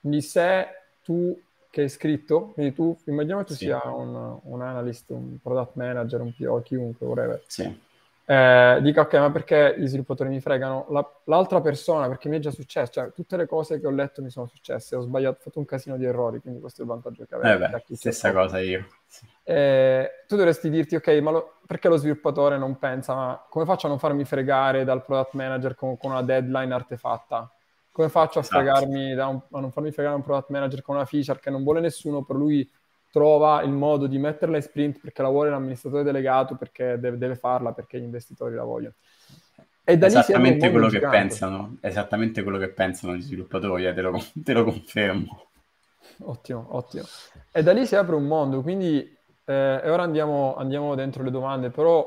Quindi 0.00 0.22
se 0.22 0.66
tu 1.02 1.38
che 1.70 1.82
hai 1.82 1.88
scritto, 1.90 2.52
quindi 2.54 2.72
tu 2.72 2.96
immaginiamo 3.04 3.42
che 3.42 3.48
tu 3.48 3.54
sì. 3.54 3.64
sia 3.64 3.82
un, 3.84 4.38
un, 4.42 4.62
analyst, 4.62 5.10
un 5.10 5.36
product 5.42 5.74
manager, 5.74 6.22
un 6.22 6.32
PO, 6.34 6.62
chiunque, 6.62 7.06
whatever. 7.06 7.42
Sì. 7.46 7.80
Eh, 8.28 8.78
dica 8.82 9.02
ok, 9.02 9.14
ma 9.14 9.30
perché 9.30 9.76
gli 9.78 9.86
sviluppatori 9.86 10.28
mi 10.28 10.40
fregano? 10.40 10.86
La, 10.90 11.08
l'altra 11.26 11.60
persona, 11.60 12.08
perché 12.08 12.28
mi 12.28 12.38
è 12.38 12.40
già 12.40 12.50
successo, 12.50 12.90
cioè 12.90 13.12
tutte 13.12 13.36
le 13.36 13.46
cose 13.46 13.78
che 13.78 13.86
ho 13.86 13.90
letto 13.90 14.20
mi 14.20 14.30
sono 14.30 14.46
successe, 14.46 14.96
ho 14.96 15.00
sbagliato, 15.00 15.36
ho 15.38 15.42
fatto 15.42 15.60
un 15.60 15.64
casino 15.64 15.96
di 15.96 16.06
errori, 16.06 16.40
quindi 16.40 16.58
questo 16.58 16.80
è 16.80 16.84
il 16.84 16.90
vantaggio 16.90 17.24
che 17.24 17.36
avevo. 17.36 17.64
Eh 17.64 17.68
beh, 17.68 17.94
stessa 17.94 18.32
cosa 18.32 18.58
io. 18.58 18.84
Sì. 19.06 19.24
Eh, 19.44 20.24
tu 20.26 20.34
dovresti 20.34 20.68
dirti 20.70 20.96
ok, 20.96 21.08
ma 21.22 21.30
lo, 21.30 21.58
perché 21.68 21.86
lo 21.86 21.96
sviluppatore 21.96 22.58
non 22.58 22.78
pensa, 22.78 23.14
ma 23.14 23.46
come 23.48 23.64
faccio 23.64 23.86
a 23.86 23.90
non 23.90 24.00
farmi 24.00 24.24
fregare 24.24 24.82
dal 24.82 25.04
product 25.04 25.34
manager 25.34 25.76
con, 25.76 25.96
con 25.96 26.10
una 26.10 26.22
deadline 26.22 26.74
artefatta? 26.74 27.48
Come 27.92 28.08
faccio 28.08 28.40
a, 28.40 28.42
esatto. 28.42 28.56
fregarmi 28.60 29.14
da 29.14 29.28
un, 29.28 29.40
a 29.52 29.60
non 29.60 29.70
farmi 29.70 29.92
fregare 29.92 30.16
un 30.16 30.22
product 30.22 30.50
manager 30.50 30.82
con 30.82 30.96
una 30.96 31.04
feature 31.04 31.38
che 31.38 31.50
non 31.50 31.62
vuole 31.62 31.78
nessuno, 31.78 32.24
per 32.24 32.34
lui 32.34 32.68
trova 33.16 33.62
il 33.62 33.70
modo 33.70 34.06
di 34.06 34.18
metterla 34.18 34.56
in 34.56 34.62
sprint 34.62 35.00
perché 35.00 35.22
la 35.22 35.30
vuole 35.30 35.48
l'amministratore 35.48 36.02
delegato, 36.02 36.54
perché 36.54 36.98
deve, 36.98 37.16
deve 37.16 37.34
farla, 37.34 37.72
perché 37.72 37.98
gli 37.98 38.02
investitori 38.02 38.54
la 38.54 38.62
vogliono. 38.62 38.92
E 39.82 39.96
da 39.96 40.04
esattamente 40.04 40.70
quello 40.70 40.90
che 40.90 41.00
pensano, 41.00 41.78
esattamente 41.80 42.42
quello 42.42 42.58
che 42.58 42.68
pensano 42.68 43.16
gli 43.16 43.22
sviluppatori, 43.22 43.86
eh, 43.86 43.94
te, 43.94 44.02
lo, 44.02 44.20
te, 44.44 44.52
lo, 44.52 44.64
confermo. 44.64 45.46
Ottimo, 46.24 46.66
ottimo. 46.72 47.04
E 47.50 47.62
da 47.62 47.72
lì 47.72 47.86
si 47.86 47.96
apre 47.96 48.16
un 48.16 48.26
mondo, 48.26 48.60
quindi 48.60 48.98
eh, 49.46 49.80
e 49.82 49.88
ora 49.88 50.02
andiamo, 50.02 50.54
andiamo, 50.54 50.94
dentro 50.94 51.22
le 51.22 51.30
domande, 51.30 51.70
però 51.70 52.06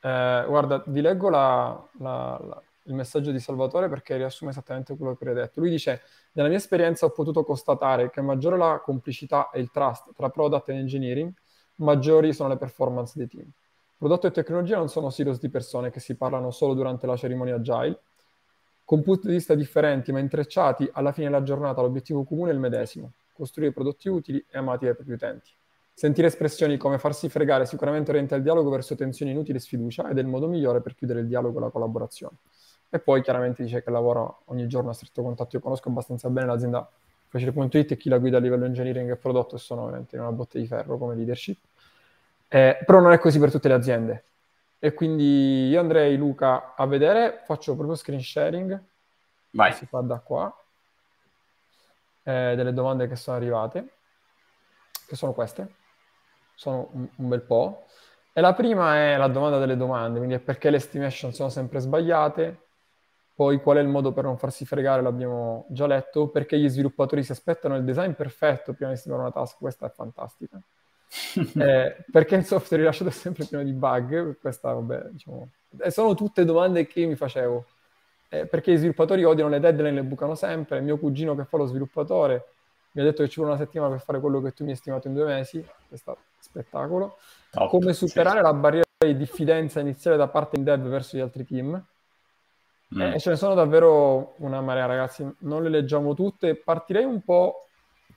eh, 0.00 0.44
guarda, 0.46 0.80
vi 0.86 1.00
leggo 1.00 1.28
la, 1.28 1.88
la, 1.98 2.40
la, 2.46 2.62
il 2.86 2.94
messaggio 2.94 3.30
di 3.30 3.38
Salvatore 3.40 3.88
perché 3.88 4.16
riassume 4.16 4.50
esattamente 4.50 4.96
quello 4.96 5.14
che 5.16 5.28
hai 5.28 5.34
detto. 5.34 5.60
Lui 5.60 5.70
dice, 5.70 6.02
nella 6.32 6.48
mia 6.48 6.58
esperienza 6.58 7.06
ho 7.06 7.10
potuto 7.10 7.44
constatare 7.44 8.10
che 8.10 8.20
maggiore 8.20 8.56
la 8.56 8.80
complicità 8.82 9.50
e 9.50 9.60
il 9.60 9.70
trust 9.70 10.12
tra 10.14 10.30
product 10.30 10.68
e 10.68 10.74
engineering, 10.74 11.32
maggiori 11.76 12.32
sono 12.32 12.48
le 12.48 12.56
performance 12.56 13.12
dei 13.16 13.28
team. 13.28 13.50
Prodotto 13.98 14.26
e 14.26 14.30
tecnologia 14.30 14.76
non 14.76 14.88
sono 14.88 15.10
silos 15.10 15.38
di 15.40 15.48
persone 15.48 15.90
che 15.90 16.00
si 16.00 16.16
parlano 16.16 16.50
solo 16.50 16.74
durante 16.74 17.06
la 17.06 17.16
cerimonia 17.16 17.56
agile. 17.56 18.00
con 18.84 19.02
punti 19.02 19.26
di 19.26 19.32
vista 19.32 19.54
differenti 19.56 20.12
ma 20.12 20.20
intrecciati, 20.20 20.88
alla 20.92 21.10
fine 21.10 21.26
della 21.26 21.42
giornata 21.42 21.82
l'obiettivo 21.82 22.22
comune 22.22 22.50
è 22.50 22.54
il 22.54 22.60
medesimo, 22.60 23.14
costruire 23.32 23.72
prodotti 23.72 24.08
utili 24.08 24.38
e 24.48 24.58
amati 24.58 24.84
dai 24.84 24.94
propri 24.94 25.14
utenti. 25.14 25.50
Sentire 25.92 26.28
espressioni 26.28 26.76
come 26.76 26.98
farsi 26.98 27.28
fregare 27.28 27.66
sicuramente 27.66 28.10
orienta 28.10 28.36
il 28.36 28.42
dialogo 28.42 28.70
verso 28.70 28.94
tensioni 28.94 29.32
inutili 29.32 29.58
e 29.58 29.60
sfiducia 29.60 30.08
ed 30.08 30.18
è 30.18 30.20
il 30.20 30.28
modo 30.28 30.46
migliore 30.46 30.82
per 30.82 30.94
chiudere 30.94 31.20
il 31.20 31.26
dialogo 31.26 31.58
e 31.58 31.62
la 31.62 31.70
collaborazione. 31.70 32.36
E 32.88 32.98
poi 32.98 33.22
chiaramente 33.22 33.62
dice 33.62 33.82
che 33.82 33.90
lavora 33.90 34.22
ogni 34.46 34.66
giorno 34.66 34.90
a 34.90 34.92
stretto 34.92 35.22
contatto. 35.22 35.56
Io 35.56 35.62
conosco 35.62 35.88
abbastanza 35.88 36.28
bene 36.30 36.46
l'azienda 36.46 36.88
Facile.it 37.28 37.90
e 37.90 37.96
chi 37.96 38.08
la 38.08 38.18
guida 38.18 38.36
a 38.36 38.40
livello 38.40 38.64
engineering 38.64 39.10
e 39.10 39.16
prodotto 39.16 39.56
e 39.56 39.58
sono 39.58 39.84
veramente 39.84 40.16
in 40.16 40.22
una 40.22 40.32
botte 40.32 40.58
di 40.58 40.66
ferro 40.66 40.96
come 40.96 41.14
leadership. 41.14 41.58
Eh, 42.48 42.78
però 42.86 43.00
non 43.00 43.12
è 43.12 43.18
così 43.18 43.38
per 43.38 43.50
tutte 43.50 43.68
le 43.68 43.74
aziende. 43.74 44.24
E 44.78 44.94
quindi 44.94 45.68
io 45.68 45.80
andrei, 45.80 46.16
Luca, 46.16 46.74
a 46.74 46.86
vedere, 46.86 47.42
faccio 47.44 47.74
proprio 47.74 47.96
screen 47.96 48.20
sharing. 48.20 48.80
Vai. 49.50 49.72
Si 49.72 49.86
fa 49.86 50.00
da 50.00 50.18
qua. 50.20 50.54
Eh, 52.22 52.54
delle 52.56 52.72
domande 52.72 53.08
che 53.08 53.16
sono 53.16 53.36
arrivate, 53.36 53.88
che 55.06 55.16
sono 55.16 55.32
queste 55.32 55.84
sono 56.56 56.88
un, 56.92 57.08
un, 57.16 57.28
bel 57.28 57.42
po'. 57.42 57.86
E 58.32 58.40
la 58.40 58.52
prima 58.54 58.96
è 58.96 59.16
la 59.16 59.28
domanda 59.28 59.58
delle 59.58 59.76
domande, 59.76 60.18
quindi 60.18 60.34
è 60.34 60.40
perché 60.40 60.70
le 60.70 60.78
estimation 60.78 61.32
sono 61.32 61.48
sempre 61.48 61.78
sbagliate, 61.78 62.65
poi 63.36 63.60
qual 63.60 63.76
è 63.76 63.80
il 63.80 63.88
modo 63.88 64.12
per 64.12 64.24
non 64.24 64.38
farsi 64.38 64.64
fregare, 64.64 65.02
l'abbiamo 65.02 65.66
già 65.68 65.86
letto, 65.86 66.28
perché 66.28 66.58
gli 66.58 66.68
sviluppatori 66.68 67.22
si 67.22 67.30
aspettano 67.30 67.76
il 67.76 67.84
design 67.84 68.12
perfetto 68.12 68.72
prima 68.72 68.90
di 68.90 68.96
stimare 68.96 69.20
una 69.22 69.30
task, 69.30 69.58
questa 69.58 69.86
è 69.86 69.90
fantastica. 69.90 70.58
eh, 71.58 72.04
perché 72.10 72.34
il 72.34 72.44
software 72.44 72.82
rilasciato 72.82 73.10
è 73.10 73.12
sempre 73.12 73.44
pieno 73.44 73.62
di 73.62 73.72
bug, 73.72 74.38
questa 74.40 74.72
vabbè, 74.72 75.10
diciamo... 75.10 75.48
E 75.78 75.90
sono 75.90 76.14
tutte 76.14 76.44
domande 76.44 76.86
che 76.86 77.00
io 77.00 77.08
mi 77.08 77.16
facevo. 77.16 77.64
Eh, 78.30 78.46
perché 78.46 78.72
gli 78.72 78.78
sviluppatori 78.78 79.22
odiano 79.22 79.50
le 79.50 79.60
deadline, 79.60 79.92
le 79.92 80.02
bucano 80.02 80.34
sempre, 80.34 80.80
mio 80.80 80.98
cugino 80.98 81.36
che 81.36 81.44
fa 81.44 81.58
lo 81.58 81.66
sviluppatore 81.66 82.46
mi 82.96 83.02
ha 83.02 83.04
detto 83.04 83.22
che 83.22 83.28
ci 83.28 83.36
vuole 83.40 83.52
una 83.54 83.62
settimana 83.62 83.90
per 83.90 84.00
fare 84.00 84.20
quello 84.20 84.40
che 84.40 84.52
tu 84.52 84.64
mi 84.64 84.70
hai 84.70 84.76
stimato 84.76 85.06
in 85.06 85.12
due 85.12 85.26
mesi, 85.26 85.62
questo 85.86 86.16
spettacolo. 86.38 87.18
Top, 87.50 87.68
Come 87.68 87.92
superare 87.92 88.38
sì. 88.38 88.42
la 88.42 88.54
barriera 88.54 88.86
di 88.96 89.16
diffidenza 89.18 89.80
iniziale 89.80 90.16
da 90.16 90.28
parte 90.28 90.56
in 90.56 90.64
dev 90.64 90.88
verso 90.88 91.18
gli 91.18 91.20
altri 91.20 91.44
team. 91.44 91.84
Mm. 92.94 93.00
Eh, 93.00 93.18
ce 93.18 93.30
ne 93.30 93.36
sono 93.36 93.54
davvero 93.54 94.34
una 94.38 94.60
marea, 94.60 94.86
ragazzi, 94.86 95.28
non 95.40 95.62
le 95.62 95.68
leggiamo 95.68 96.14
tutte. 96.14 96.56
Partirei 96.56 97.04
un 97.04 97.22
po' 97.22 97.68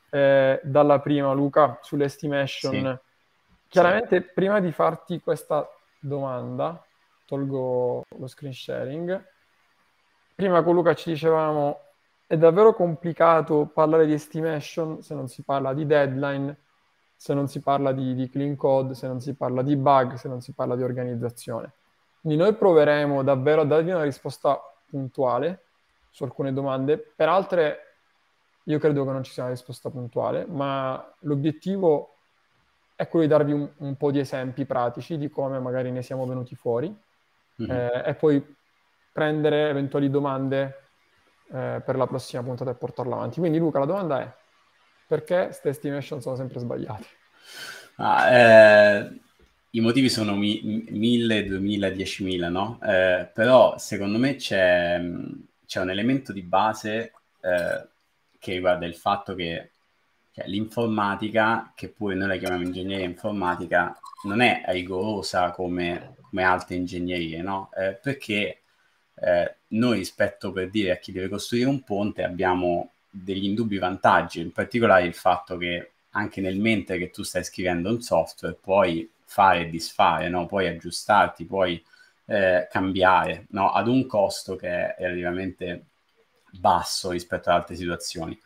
eh, 0.10 0.60
dalla 0.64 1.00
prima, 1.00 1.34
Luca, 1.34 1.80
sull'estimation. 1.82 2.72
Sì. 2.72 2.98
Chiaramente, 3.68 4.22
sì. 4.22 4.32
prima 4.34 4.60
di 4.60 4.72
farti 4.72 5.20
questa 5.20 5.68
domanda, 6.00 6.84
tolgo 7.26 8.04
lo 8.18 8.28
screen 8.28 8.54
sharing. 8.54 9.24
Prima 10.36 10.64
con 10.64 10.76
Luca 10.76 10.94
ci 10.94 11.12
dicevamo 11.12 11.82
è 12.30 12.38
davvero 12.38 12.76
complicato 12.76 13.66
parlare 13.74 14.06
di 14.06 14.14
estimation 14.14 15.02
se 15.02 15.16
non 15.16 15.28
si 15.28 15.42
parla 15.42 15.74
di 15.74 15.88
deadline, 15.88 16.56
se 17.16 17.34
non 17.34 17.48
si 17.48 17.60
parla 17.60 17.92
di, 17.92 18.14
di, 18.14 18.30
clean 18.30 18.56
code, 18.56 18.94
se 18.94 19.08
non 19.08 19.20
si 19.20 19.34
parla 19.34 19.64
di 19.64 19.76
bug, 19.76 20.14
se 20.14 20.28
non 20.28 20.40
si 20.40 20.54
parla 20.54 20.76
di 20.76 20.84
organizzazione. 20.84 21.74
Quindi 22.22 22.42
noi 22.42 22.54
proveremo 22.54 23.24
davvero 23.24 23.62
a 23.62 23.66
darvi 23.66 23.92
una 23.92 24.04
risposta 24.04 24.60
puntuale 24.90 25.64
su 26.10 26.24
alcune 26.24 26.52
domande, 26.54 26.98
per 26.98 27.30
altre 27.30 27.84
io 28.64 28.78
credo 28.78 29.06
che 29.06 29.12
non 29.12 29.24
ci 29.24 29.32
sia 29.32 29.44
una 29.44 29.52
risposta 29.52 29.90
puntuale, 29.90 30.46
ma 30.46 31.14
l'obiettivo 31.20 32.16
è 32.96 33.08
quello 33.08 33.26
di 33.26 33.32
darvi 33.32 33.52
un, 33.54 33.70
un 33.78 33.96
po' 33.96 34.12
di 34.12 34.20
esempi 34.20 34.66
pratici 34.66 35.18
di 35.18 35.30
come 35.30 35.60
magari 35.60 35.90
ne 35.90 36.02
siamo 36.02 36.26
venuti 36.26 36.56
fuori 36.56 36.94
mm-hmm. 37.62 37.72
eh, 37.72 38.04
e 38.06 38.14
poi 38.16 38.56
prendere 39.12 39.70
eventuali 39.70 40.10
domande 40.10 40.90
eh, 41.52 41.82
per 41.84 41.96
la 41.96 42.06
prossima 42.06 42.44
puntata 42.44 42.72
e 42.72 42.76
portarla 42.76 43.16
avanti. 43.16 43.40
Quindi 43.40 43.58
Luca, 43.58 43.80
la 43.80 43.86
domanda 43.86 44.22
è 44.22 44.32
perché 45.08 45.46
queste 45.46 45.70
estimation 45.70 46.22
sono 46.22 46.36
sempre 46.36 46.60
sbagliate? 46.60 47.06
Ah, 47.96 48.30
eh, 48.30 49.20
I 49.72 49.82
motivi 49.82 50.10
sono 50.10 50.36
mi- 50.36 50.62
mille, 50.90 51.46
duemila, 51.46 51.90
diecimila, 51.90 52.50
no? 52.50 52.80
Eh, 52.84 53.30
però 53.32 53.78
secondo 53.78 54.18
me 54.18 54.36
c'è, 54.36 55.00
c'è, 55.66 55.80
un 55.82 55.90
elemento 55.92 56.34
di 56.34 56.42
base 56.42 57.14
eh, 57.42 57.88
che 58.40 58.54
riguarda 58.54 58.88
il 58.88 58.96
fatto 58.96 59.36
che 59.36 59.70
cioè, 60.34 60.48
l'informatica, 60.48 61.72
che 61.76 61.90
pure 61.90 62.16
noi 62.16 62.30
la 62.30 62.38
chiamiamo 62.38 62.64
ingegneria 62.64 63.06
informatica, 63.06 63.96
non 64.24 64.42
è 64.42 64.64
rigorosa 64.68 65.52
come, 65.52 66.16
come 66.30 66.44
altre 66.44 66.76
ingegnerie, 66.76 67.42
no? 67.44 67.70
Eh, 67.78 67.94
perché 67.94 68.62
eh, 69.16 69.56
noi 69.70 70.00
rispetto 70.00 70.52
per 70.52 70.70
dire 70.70 70.92
a 70.92 70.98
chi 70.98 71.12
deve 71.12 71.30
costruire 71.30 71.70
un 71.70 71.84
ponte 71.84 72.24
abbiamo 72.24 72.94
degli 73.10 73.46
indubbi 73.46 73.78
vantaggi, 73.78 74.40
in 74.42 74.52
particolare 74.52 75.06
il 75.06 75.14
fatto 75.14 75.58
che 75.58 75.92
anche 76.12 76.42
nel 76.42 76.58
mentre 76.58 76.98
che 76.98 77.12
tu 77.12 77.24
stai 77.24 77.44
scrivendo 77.44 77.90
un 77.90 78.02
software 78.02 78.58
puoi 78.60 79.08
fare 79.30 79.62
e 79.62 79.70
disfare, 79.70 80.28
no? 80.28 80.48
puoi 80.48 80.68
aggiustarti, 80.68 81.46
puoi 81.46 81.82
eh, 82.26 82.68
cambiare 82.70 83.46
no? 83.52 83.72
ad 83.72 83.88
un 83.88 84.08
costo 84.08 84.56
che 84.56 84.96
è 84.96 84.96
relativamente 84.98 85.86
basso 86.52 87.12
rispetto 87.12 87.50
ad 87.50 87.58
altre 87.58 87.76
situazioni. 87.76 88.38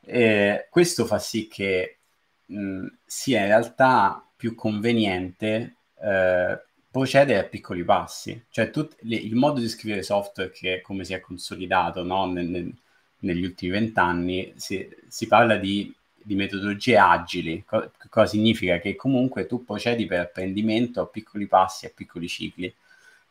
E 0.00 0.68
questo 0.70 1.04
fa 1.04 1.18
sì 1.18 1.48
che 1.48 1.98
mh, 2.46 2.86
sia 3.04 3.40
in 3.40 3.46
realtà 3.46 4.26
più 4.34 4.54
conveniente 4.54 5.76
eh, 6.00 6.60
procedere 6.90 7.40
a 7.40 7.48
piccoli 7.48 7.84
passi. 7.84 8.42
Cioè, 8.48 8.70
tut- 8.70 8.96
le- 9.00 9.16
il 9.16 9.34
modo 9.34 9.60
di 9.60 9.68
scrivere 9.68 10.02
software 10.02 10.50
che 10.50 10.80
come 10.80 11.04
si 11.04 11.12
è 11.12 11.20
consolidato 11.20 12.02
no? 12.04 12.24
nel, 12.24 12.72
negli 13.18 13.44
ultimi 13.44 13.70
vent'anni, 13.72 14.54
si, 14.56 14.88
si, 15.08 15.26
parla 15.26 15.56
di, 15.56 15.94
di 16.24 16.34
metodologie 16.34 16.96
agili. 16.96 17.64
Co- 17.64 17.90
cosa 18.08 18.26
significa? 18.26 18.78
Che 18.78 18.96
comunque 18.96 19.46
tu 19.46 19.64
procedi 19.64 20.06
per 20.06 20.20
apprendimento 20.20 21.00
a 21.00 21.06
piccoli 21.06 21.46
passi, 21.46 21.86
a 21.86 21.92
piccoli 21.94 22.28
cicli, 22.28 22.72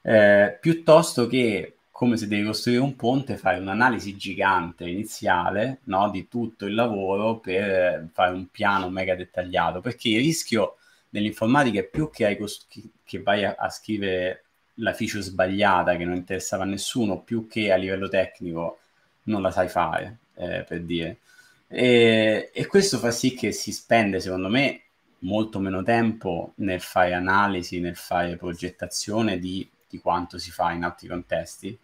eh, 0.01 0.57
piuttosto 0.59 1.27
che 1.27 1.75
come 2.01 2.17
se 2.17 2.27
devi 2.27 2.43
costruire 2.43 2.81
un 2.81 2.95
ponte, 2.95 3.37
fare 3.37 3.59
un'analisi 3.59 4.17
gigante 4.17 4.89
iniziale 4.89 5.81
no? 5.83 6.09
di 6.09 6.27
tutto 6.27 6.65
il 6.65 6.73
lavoro 6.73 7.37
per 7.37 8.07
fare 8.11 8.33
un 8.33 8.47
piano 8.49 8.89
mega 8.89 9.13
dettagliato, 9.15 9.81
perché 9.81 10.09
il 10.09 10.17
rischio 10.17 10.77
nell'informatica 11.09 11.79
è 11.79 11.83
più 11.83 12.09
che, 12.09 12.35
cost- 12.37 12.65
che 13.03 13.21
vai 13.21 13.45
a, 13.45 13.55
a, 13.55 13.69
scrivere 13.69 14.45
la 14.75 14.93
feature 14.93 15.21
sbagliata 15.21 15.95
che 15.95 16.03
non 16.03 16.15
interessava 16.15 16.63
a 16.63 16.65
nessuno, 16.65 17.19
più 17.21 17.45
che 17.47 17.71
a 17.71 17.75
livello 17.75 18.09
tecnico 18.09 18.79
non 19.25 19.43
la 19.43 19.51
sai 19.51 19.69
fare, 19.69 20.17
eh, 20.35 20.65
per 20.67 20.81
dire. 20.81 21.17
E, 21.73 22.49
e, 22.53 22.65
questo 22.67 22.97
fa 22.97 23.11
sì 23.11 23.33
che 23.33 23.53
si 23.53 23.71
spende, 23.71 24.19
secondo 24.19 24.49
me, 24.49 24.81
molto 25.19 25.59
meno 25.59 25.83
tempo 25.83 26.51
nel 26.55 26.81
fare 26.81 27.13
analisi, 27.13 27.79
nel 27.79 27.95
fare 27.95 28.35
progettazione 28.35 29.39
di, 29.39 29.67
di 29.87 29.99
quanto 29.99 30.37
si 30.37 30.51
fa 30.51 30.73
in 30.73 30.83
altri 30.83 31.07
contesti. 31.07 31.77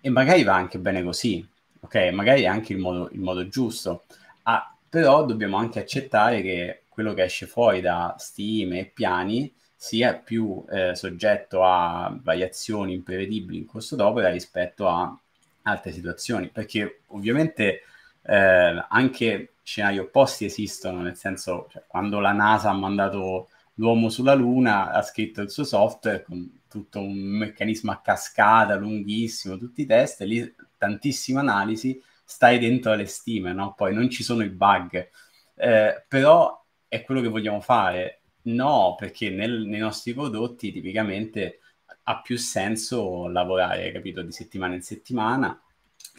E 0.00 0.10
magari 0.10 0.42
va 0.42 0.54
anche 0.54 0.78
bene 0.80 1.04
così, 1.04 1.46
ok? 1.80 2.10
Magari 2.12 2.42
è 2.42 2.46
anche 2.46 2.72
il 2.72 2.80
modo, 2.80 3.08
il 3.12 3.20
modo 3.20 3.46
giusto. 3.48 4.04
Ah, 4.42 4.74
però 4.88 5.24
dobbiamo 5.24 5.56
anche 5.56 5.78
accettare 5.78 6.42
che 6.42 6.82
quello 6.88 7.14
che 7.14 7.22
esce 7.22 7.46
fuori 7.46 7.80
da 7.80 8.16
stime 8.18 8.80
e 8.80 8.84
piani 8.86 9.52
sia 9.76 10.14
più 10.14 10.64
eh, 10.68 10.96
soggetto 10.96 11.62
a 11.62 12.12
variazioni 12.20 12.94
imprevedibili 12.94 13.58
in 13.58 13.66
corso 13.66 13.94
d'opera 13.94 14.30
rispetto 14.30 14.88
a 14.88 15.16
altre 15.62 15.92
situazioni, 15.92 16.48
perché 16.48 17.02
ovviamente 17.08 17.82
eh, 18.28 18.84
anche 18.88 19.54
scenari 19.62 19.98
opposti 19.98 20.44
esistono, 20.44 21.00
nel 21.00 21.16
senso 21.16 21.66
cioè, 21.70 21.84
quando 21.86 22.20
la 22.20 22.32
NASA 22.32 22.68
ha 22.68 22.74
mandato 22.74 23.48
l'uomo 23.74 24.10
sulla 24.10 24.34
Luna, 24.34 24.90
ha 24.90 25.02
scritto 25.02 25.40
il 25.40 25.50
suo 25.50 25.64
software 25.64 26.22
con 26.22 26.60
tutto 26.68 27.00
un 27.00 27.14
meccanismo 27.14 27.90
a 27.90 28.00
cascata 28.00 28.74
lunghissimo, 28.76 29.56
tutti 29.56 29.82
i 29.82 29.86
test, 29.86 30.20
lì 30.22 30.54
tantissima 30.76 31.40
analisi, 31.40 32.00
stai 32.24 32.58
dentro 32.58 32.92
alle 32.92 33.06
stime, 33.06 33.52
no? 33.54 33.72
Poi 33.74 33.94
non 33.94 34.10
ci 34.10 34.22
sono 34.22 34.42
i 34.42 34.50
bug, 34.50 35.08
eh, 35.54 36.04
però 36.06 36.62
è 36.86 37.02
quello 37.04 37.22
che 37.22 37.28
vogliamo 37.28 37.60
fare? 37.60 38.20
No, 38.42 38.94
perché 38.98 39.30
nel, 39.30 39.62
nei 39.62 39.80
nostri 39.80 40.12
prodotti 40.12 40.70
tipicamente 40.70 41.60
ha 42.04 42.20
più 42.20 42.36
senso 42.36 43.26
lavorare, 43.28 43.90
capito, 43.92 44.22
di 44.22 44.32
settimana 44.32 44.74
in 44.74 44.82
settimana, 44.82 45.58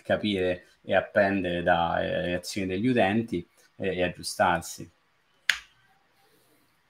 capire 0.04 0.69
e 0.90 0.96
apprendere 0.96 1.62
dalle 1.62 2.22
reazioni 2.22 2.66
degli 2.66 2.88
utenti 2.88 3.48
e, 3.76 3.98
e 3.98 4.04
aggiustarsi. 4.04 4.92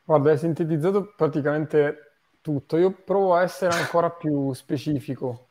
Guarda, 0.06 0.32
hai 0.32 0.38
sintetizzato 0.38 1.14
praticamente 1.18 2.14
tutto. 2.40 2.78
Io 2.78 2.92
provo 2.92 3.36
a 3.36 3.42
essere 3.42 3.76
ancora 3.76 4.10
più 4.10 4.54
specifico 4.54 5.50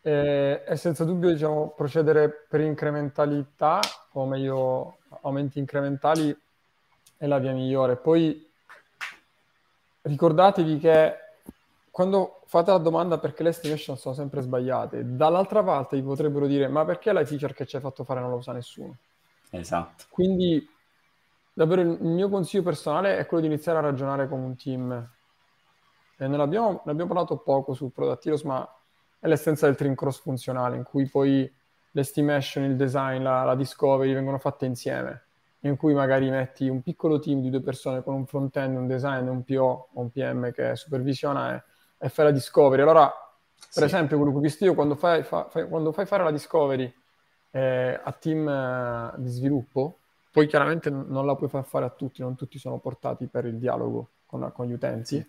e, 0.00 0.62
e 0.64 0.76
senza 0.76 1.04
dubbio 1.04 1.32
diciamo, 1.32 1.70
procedere 1.76 2.30
per 2.48 2.60
incrementalità, 2.60 3.80
o 4.12 4.24
meglio 4.24 4.98
aumenti 5.22 5.58
incrementali, 5.58 6.34
è 7.16 7.26
la 7.26 7.38
via 7.38 7.52
migliore. 7.52 7.96
Poi 7.96 8.48
ricordatevi 10.02 10.78
che 10.78 11.16
quando 11.90 12.42
fate 12.46 12.70
la 12.70 12.78
domanda 12.78 13.18
perché 13.18 13.42
le 13.42 13.50
estimation 13.50 13.96
sono 13.96 14.14
sempre 14.14 14.40
sbagliate, 14.40 15.16
dall'altra 15.16 15.62
parte 15.62 15.96
vi 15.96 16.02
potrebbero 16.02 16.46
dire 16.46 16.68
ma 16.68 16.84
perché 16.84 17.12
la 17.12 17.24
feature 17.24 17.54
che 17.54 17.66
ci 17.66 17.76
hai 17.76 17.82
fatto 17.82 18.04
fare 18.04 18.20
non 18.20 18.30
lo 18.30 18.40
sa 18.40 18.52
nessuno? 18.52 18.96
Esatto. 19.50 20.04
Quindi 20.10 20.66
davvero 21.52 21.80
il 21.80 21.98
mio 22.00 22.28
consiglio 22.28 22.62
personale 22.62 23.18
è 23.18 23.26
quello 23.26 23.42
di 23.42 23.48
iniziare 23.48 23.78
a 23.78 23.82
ragionare 23.82 24.28
come 24.28 24.44
un 24.44 24.56
team. 24.56 25.10
E 26.20 26.26
non 26.26 26.40
abbiamo, 26.40 26.82
ne 26.84 26.90
abbiamo 26.92 27.12
parlato 27.12 27.38
poco 27.38 27.74
su 27.74 27.90
Product 27.90 28.26
Heroes, 28.26 28.42
ma 28.42 28.68
è 29.18 29.26
l'essenza 29.26 29.66
del 29.66 29.76
team 29.76 29.94
cross 29.94 30.20
funzionale 30.20 30.76
in 30.76 30.82
cui 30.82 31.08
poi 31.08 31.50
l'estimation, 31.92 32.64
il 32.64 32.76
design, 32.76 33.22
la, 33.22 33.44
la 33.44 33.54
discovery 33.54 34.12
vengono 34.12 34.38
fatte 34.38 34.66
insieme 34.66 35.22
in 35.62 35.76
cui 35.76 35.92
magari 35.92 36.30
metti 36.30 36.68
un 36.68 36.82
piccolo 36.82 37.18
team 37.18 37.40
di 37.40 37.50
due 37.50 37.60
persone 37.60 38.02
con 38.02 38.14
un 38.14 38.26
front-end, 38.26 38.76
un 38.76 38.86
design, 38.86 39.26
un 39.26 39.42
PO 39.42 39.88
o 39.92 40.00
un 40.00 40.10
PM 40.10 40.52
che 40.52 40.76
supervisiona 40.76 41.56
e, 41.56 41.62
e 41.98 42.08
fai 42.08 42.26
la 42.26 42.30
discovery. 42.30 42.82
Allora, 42.82 43.06
per 43.08 43.68
sì. 43.70 43.84
esempio, 43.84 44.16
quello 44.16 44.32
che 44.32 44.38
ho 44.38 44.40
visto 44.40 44.64
io, 44.64 44.74
quando 44.74 44.94
fai, 44.94 45.22
fa, 45.22 45.48
fai, 45.48 45.68
quando 45.68 45.92
fai 45.92 46.06
fare 46.06 46.24
la 46.24 46.30
discovery 46.30 46.92
eh, 47.50 48.00
a 48.02 48.12
team 48.12 48.48
eh, 48.48 49.12
di 49.16 49.28
sviluppo, 49.28 49.98
poi 50.30 50.46
chiaramente 50.46 50.90
non 50.90 51.26
la 51.26 51.34
puoi 51.34 51.48
far 51.48 51.64
fare 51.64 51.84
a 51.84 51.90
tutti, 51.90 52.22
non 52.22 52.36
tutti 52.36 52.58
sono 52.58 52.78
portati 52.78 53.26
per 53.26 53.44
il 53.44 53.58
dialogo 53.58 54.08
con, 54.26 54.50
con 54.54 54.66
gli 54.66 54.72
utenti. 54.72 55.16
Sì. 55.16 55.26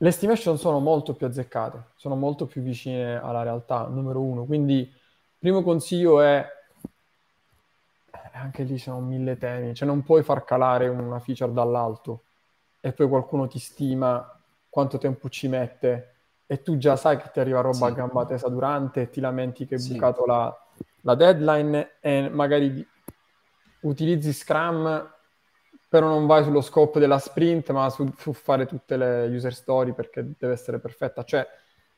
Le 0.00 0.08
estimation 0.08 0.56
sono 0.58 0.78
molto 0.78 1.14
più 1.14 1.26
azzeccate, 1.26 1.82
sono 1.96 2.14
molto 2.14 2.46
più 2.46 2.62
vicine 2.62 3.20
alla 3.20 3.42
realtà, 3.42 3.86
numero 3.88 4.20
uno. 4.20 4.44
Quindi, 4.44 4.90
primo 5.38 5.62
consiglio 5.62 6.20
è 6.20 6.46
anche 8.38 8.62
lì 8.62 8.78
sono 8.78 9.00
mille 9.00 9.36
temi, 9.36 9.74
cioè 9.74 9.88
non 9.88 10.02
puoi 10.02 10.22
far 10.22 10.44
calare 10.44 10.88
una 10.88 11.18
feature 11.18 11.52
dall'alto 11.52 12.22
e 12.80 12.92
poi 12.92 13.08
qualcuno 13.08 13.48
ti 13.48 13.58
stima 13.58 14.37
quanto 14.68 14.98
tempo 14.98 15.28
ci 15.28 15.48
mette 15.48 16.14
e 16.46 16.62
tu 16.62 16.78
già 16.78 16.96
sai 16.96 17.18
che 17.18 17.30
ti 17.30 17.40
arriva 17.40 17.60
roba 17.60 17.76
sì. 17.76 17.84
a 17.84 17.90
gamba 17.90 18.24
tesa 18.24 18.48
durante 18.48 19.02
e 19.02 19.10
ti 19.10 19.20
lamenti 19.20 19.66
che 19.66 19.74
hai 19.74 19.80
sì. 19.80 19.92
bucato 19.92 20.24
la, 20.24 20.66
la, 21.02 21.14
deadline 21.14 21.96
e 22.00 22.28
magari 22.30 22.86
utilizzi 23.80 24.32
Scrum 24.32 25.14
però 25.88 26.06
non 26.08 26.26
vai 26.26 26.44
sullo 26.44 26.60
scope 26.60 27.00
della 27.00 27.18
sprint 27.18 27.70
ma 27.70 27.88
su, 27.90 28.10
su 28.16 28.32
fare 28.32 28.66
tutte 28.66 28.96
le 28.96 29.26
user 29.26 29.54
story 29.54 29.92
perché 29.92 30.32
deve 30.38 30.52
essere 30.52 30.78
perfetta, 30.78 31.22
cioè 31.24 31.46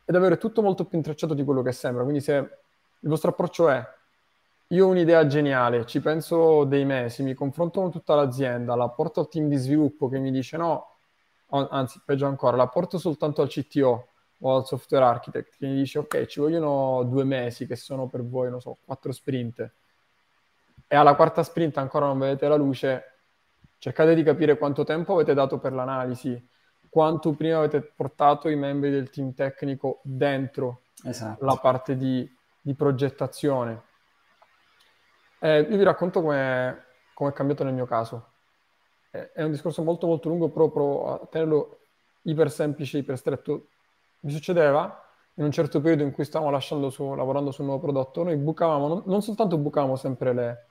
è 0.04 0.10
davvero 0.10 0.36
tutto 0.38 0.62
molto 0.62 0.84
più 0.84 0.96
intrecciato 0.96 1.34
di 1.34 1.44
quello 1.44 1.62
che 1.62 1.72
sembra, 1.72 2.02
quindi 2.02 2.20
se 2.20 2.34
il 2.34 3.08
vostro 3.08 3.30
approccio 3.30 3.68
è 3.68 3.84
io 4.72 4.86
ho 4.86 4.90
un'idea 4.90 5.26
geniale, 5.26 5.84
ci 5.86 6.00
penso 6.00 6.64
dei 6.64 6.84
mesi, 6.84 7.24
mi 7.24 7.34
confronto 7.34 7.80
con 7.80 7.90
tutta 7.90 8.14
l'azienda, 8.14 8.76
la 8.76 8.88
porto 8.88 9.20
al 9.20 9.28
team 9.28 9.48
di 9.48 9.56
sviluppo 9.56 10.08
che 10.08 10.18
mi 10.18 10.30
dice 10.30 10.56
no, 10.56 10.89
anzi, 11.50 12.00
peggio 12.04 12.26
ancora, 12.26 12.56
la 12.56 12.68
porto 12.68 12.98
soltanto 12.98 13.42
al 13.42 13.48
CTO 13.48 14.08
o 14.38 14.56
al 14.56 14.66
software 14.66 15.04
architect 15.04 15.56
che 15.58 15.66
mi 15.66 15.74
dice 15.76 15.98
ok, 15.98 16.26
ci 16.26 16.40
vogliono 16.40 17.02
due 17.04 17.24
mesi 17.24 17.66
che 17.66 17.76
sono 17.76 18.06
per 18.06 18.24
voi, 18.24 18.50
non 18.50 18.60
so, 18.60 18.78
quattro 18.84 19.12
sprint. 19.12 19.70
E 20.86 20.96
alla 20.96 21.14
quarta 21.14 21.42
sprint 21.42 21.76
ancora 21.78 22.06
non 22.06 22.18
vedete 22.18 22.48
la 22.48 22.56
luce, 22.56 23.04
cercate 23.78 24.14
di 24.14 24.22
capire 24.22 24.58
quanto 24.58 24.84
tempo 24.84 25.14
avete 25.14 25.34
dato 25.34 25.58
per 25.58 25.72
l'analisi, 25.72 26.48
quanto 26.88 27.32
prima 27.34 27.58
avete 27.58 27.80
portato 27.82 28.48
i 28.48 28.56
membri 28.56 28.90
del 28.90 29.10
team 29.10 29.34
tecnico 29.34 30.00
dentro 30.02 30.82
esatto. 31.04 31.44
la 31.44 31.56
parte 31.56 31.96
di, 31.96 32.28
di 32.60 32.74
progettazione 32.74 33.88
eh, 35.42 35.60
io 35.60 35.76
vi 35.78 35.82
racconto 35.82 36.20
come 36.20 36.84
è 37.14 37.32
cambiato 37.32 37.64
nel 37.64 37.72
mio 37.72 37.86
caso. 37.86 38.29
È, 39.10 39.42
un 39.42 39.50
discorso 39.50 39.82
molto 39.82 40.06
molto 40.06 40.28
lungo, 40.28 40.48
proprio 40.48 41.20
a 41.20 41.26
tenerlo 41.26 41.78
iper 42.22 42.50
semplice, 42.50 42.98
iper 42.98 43.18
stretto. 43.18 43.66
Mi 44.20 44.30
succedeva 44.30 45.04
in 45.34 45.44
un 45.44 45.50
certo 45.50 45.80
periodo 45.80 46.02
in 46.02 46.12
cui 46.12 46.24
stavamo 46.24 46.58
su, 46.60 47.14
lavorando 47.14 47.50
sul 47.50 47.64
nuovo 47.64 47.80
prodotto, 47.80 48.22
noi 48.22 48.36
bucavamo, 48.36 48.88
non, 48.88 49.02
non 49.06 49.22
soltanto 49.22 49.56
bucavamo 49.56 49.96
sempre 49.96 50.32
le, 50.32 50.66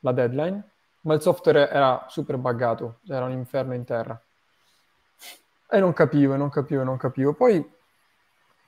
la 0.00 0.12
deadline, 0.12 0.70
ma 1.02 1.14
il 1.14 1.20
software 1.20 1.70
era 1.70 2.06
super 2.08 2.36
buggato, 2.36 2.98
era 3.06 3.24
un 3.24 3.32
inferno 3.32 3.74
in 3.74 3.84
terra. 3.84 4.20
E 5.68 5.80
non 5.80 5.92
capivo, 5.92 6.34
e 6.34 6.36
non 6.36 6.48
capivo, 6.48 6.80
e 6.80 6.84
non 6.84 6.96
capivo. 6.96 7.34
Poi 7.34 7.74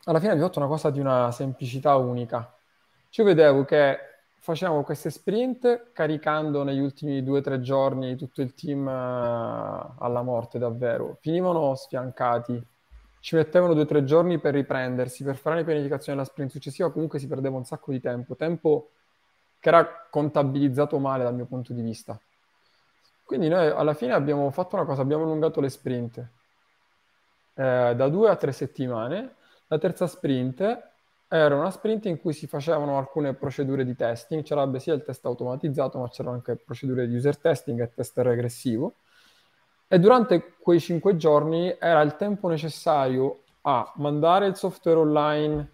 alla 0.04 0.18
fine 0.18 0.32
abbiamo 0.32 0.48
fatto 0.48 0.60
una 0.60 0.68
cosa 0.68 0.90
di 0.90 1.00
una 1.00 1.30
semplicità 1.32 1.96
unica. 1.96 2.52
Ci 3.08 3.22
vedevo 3.22 3.64
che 3.64 3.98
facevamo 4.38 4.82
queste 4.82 5.10
sprint 5.10 5.92
caricando 5.92 6.62
negli 6.62 6.78
ultimi 6.78 7.22
due 7.22 7.38
o 7.38 7.42
tre 7.42 7.60
giorni 7.60 8.16
tutto 8.16 8.40
il 8.40 8.54
team 8.54 8.86
uh, 8.86 9.94
alla 9.98 10.22
morte 10.22 10.58
davvero. 10.58 11.18
Finivano 11.20 11.74
sfiancati, 11.74 12.64
ci 13.20 13.34
mettevano 13.34 13.74
due 13.74 13.82
o 13.82 13.86
tre 13.86 14.04
giorni 14.04 14.38
per 14.38 14.54
riprendersi, 14.54 15.24
per 15.24 15.36
fare 15.36 15.56
la 15.56 15.64
pianificazione 15.64 16.16
della 16.16 16.28
sprint 16.30 16.50
successiva, 16.50 16.90
comunque 16.90 17.18
si 17.18 17.26
perdeva 17.26 17.56
un 17.56 17.64
sacco 17.64 17.92
di 17.92 18.00
tempo, 18.00 18.36
tempo 18.36 18.90
che 19.60 19.68
era 19.68 20.06
contabilizzato 20.08 20.98
male 20.98 21.24
dal 21.24 21.34
mio 21.34 21.46
punto 21.46 21.72
di 21.72 21.82
vista. 21.82 22.18
Quindi 23.24 23.48
noi 23.48 23.68
alla 23.68 23.92
fine 23.92 24.12
abbiamo 24.12 24.50
fatto 24.50 24.76
una 24.76 24.86
cosa, 24.86 25.02
abbiamo 25.02 25.24
allungato 25.24 25.60
le 25.60 25.68
sprint 25.68 26.18
eh, 27.54 27.92
da 27.94 28.08
due 28.08 28.30
a 28.30 28.36
tre 28.36 28.52
settimane. 28.52 29.34
La 29.66 29.76
terza 29.76 30.06
sprint 30.06 30.90
era 31.28 31.54
una 31.54 31.70
sprint 31.70 32.06
in 32.06 32.20
cui 32.20 32.32
si 32.32 32.46
facevano 32.46 32.96
alcune 32.96 33.34
procedure 33.34 33.84
di 33.84 33.94
testing, 33.94 34.42
c'era 34.42 34.66
sia 34.78 34.94
il 34.94 35.02
test 35.02 35.24
automatizzato, 35.26 35.98
ma 35.98 36.08
c'erano 36.08 36.36
anche 36.36 36.56
procedure 36.56 37.06
di 37.06 37.14
user 37.14 37.36
testing 37.36 37.80
e 37.82 37.92
test 37.94 38.16
regressivo. 38.18 38.94
E 39.86 39.98
durante 39.98 40.54
quei 40.58 40.80
cinque 40.80 41.16
giorni 41.16 41.76
era 41.78 42.00
il 42.00 42.16
tempo 42.16 42.48
necessario 42.48 43.40
a 43.62 43.92
mandare 43.96 44.46
il 44.46 44.56
software 44.56 44.98
online 44.98 45.70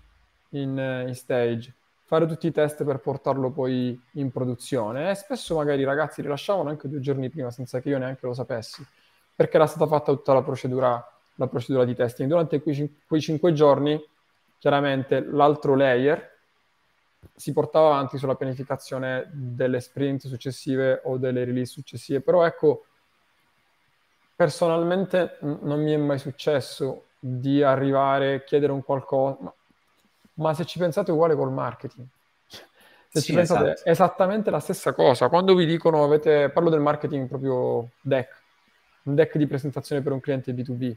in, 0.50 1.04
in 1.06 1.14
stage, 1.14 1.72
fare 2.04 2.26
tutti 2.26 2.48
i 2.48 2.52
test 2.52 2.82
per 2.82 2.98
portarlo 2.98 3.50
poi 3.50 4.00
in 4.14 4.32
produzione. 4.32 5.10
E 5.10 5.14
spesso 5.14 5.54
magari 5.54 5.82
i 5.82 5.84
ragazzi 5.84 6.20
rilasciavano 6.20 6.68
anche 6.68 6.88
due 6.88 7.00
giorni 7.00 7.30
prima 7.30 7.52
senza 7.52 7.80
che 7.80 7.90
io 7.90 7.98
neanche 7.98 8.26
lo 8.26 8.34
sapessi, 8.34 8.84
perché 9.34 9.56
era 9.56 9.66
stata 9.66 9.86
fatta 9.86 10.12
tutta 10.12 10.32
la 10.32 10.42
procedura, 10.42 11.04
la 11.36 11.46
procedura 11.46 11.84
di 11.84 11.94
testing. 11.94 12.28
Durante 12.28 12.60
quei, 12.60 13.02
quei 13.06 13.20
cinque 13.20 13.52
giorni 13.52 14.00
chiaramente 14.64 15.20
l'altro 15.20 15.74
layer 15.74 16.38
si 17.36 17.52
portava 17.52 17.88
avanti 17.88 18.16
sulla 18.16 18.34
pianificazione 18.34 19.28
delle 19.30 19.78
sprint 19.80 20.26
successive 20.26 21.02
o 21.04 21.18
delle 21.18 21.44
release 21.44 21.70
successive, 21.72 22.22
però 22.22 22.46
ecco, 22.46 22.86
personalmente 24.34 25.36
n- 25.42 25.58
non 25.64 25.82
mi 25.82 25.92
è 25.92 25.98
mai 25.98 26.18
successo 26.18 27.08
di 27.18 27.62
arrivare 27.62 28.34
a 28.36 28.40
chiedere 28.40 28.72
un 28.72 28.82
qualcosa, 28.82 29.36
ma, 29.40 29.54
ma 30.36 30.54
se 30.54 30.64
ci 30.64 30.78
pensate 30.78 31.10
è 31.10 31.14
uguale 31.14 31.34
col 31.36 31.52
marketing. 31.52 32.06
Se 33.14 33.20
sì, 33.20 33.26
ci 33.26 33.32
pensate 33.34 33.64
esatto. 33.68 33.82
è 33.84 33.90
esattamente 33.90 34.50
la 34.50 34.60
stessa 34.60 34.94
cosa. 34.94 35.28
Quando 35.28 35.54
vi 35.54 35.66
dicono, 35.66 36.02
avete, 36.02 36.50
parlo 36.50 36.70
del 36.70 36.80
marketing 36.80 37.28
proprio 37.28 37.90
deck, 38.00 38.42
un 39.04 39.14
deck 39.14 39.36
di 39.36 39.46
presentazione 39.46 40.02
per 40.02 40.12
un 40.12 40.20
cliente 40.20 40.52
B2B, 40.54 40.96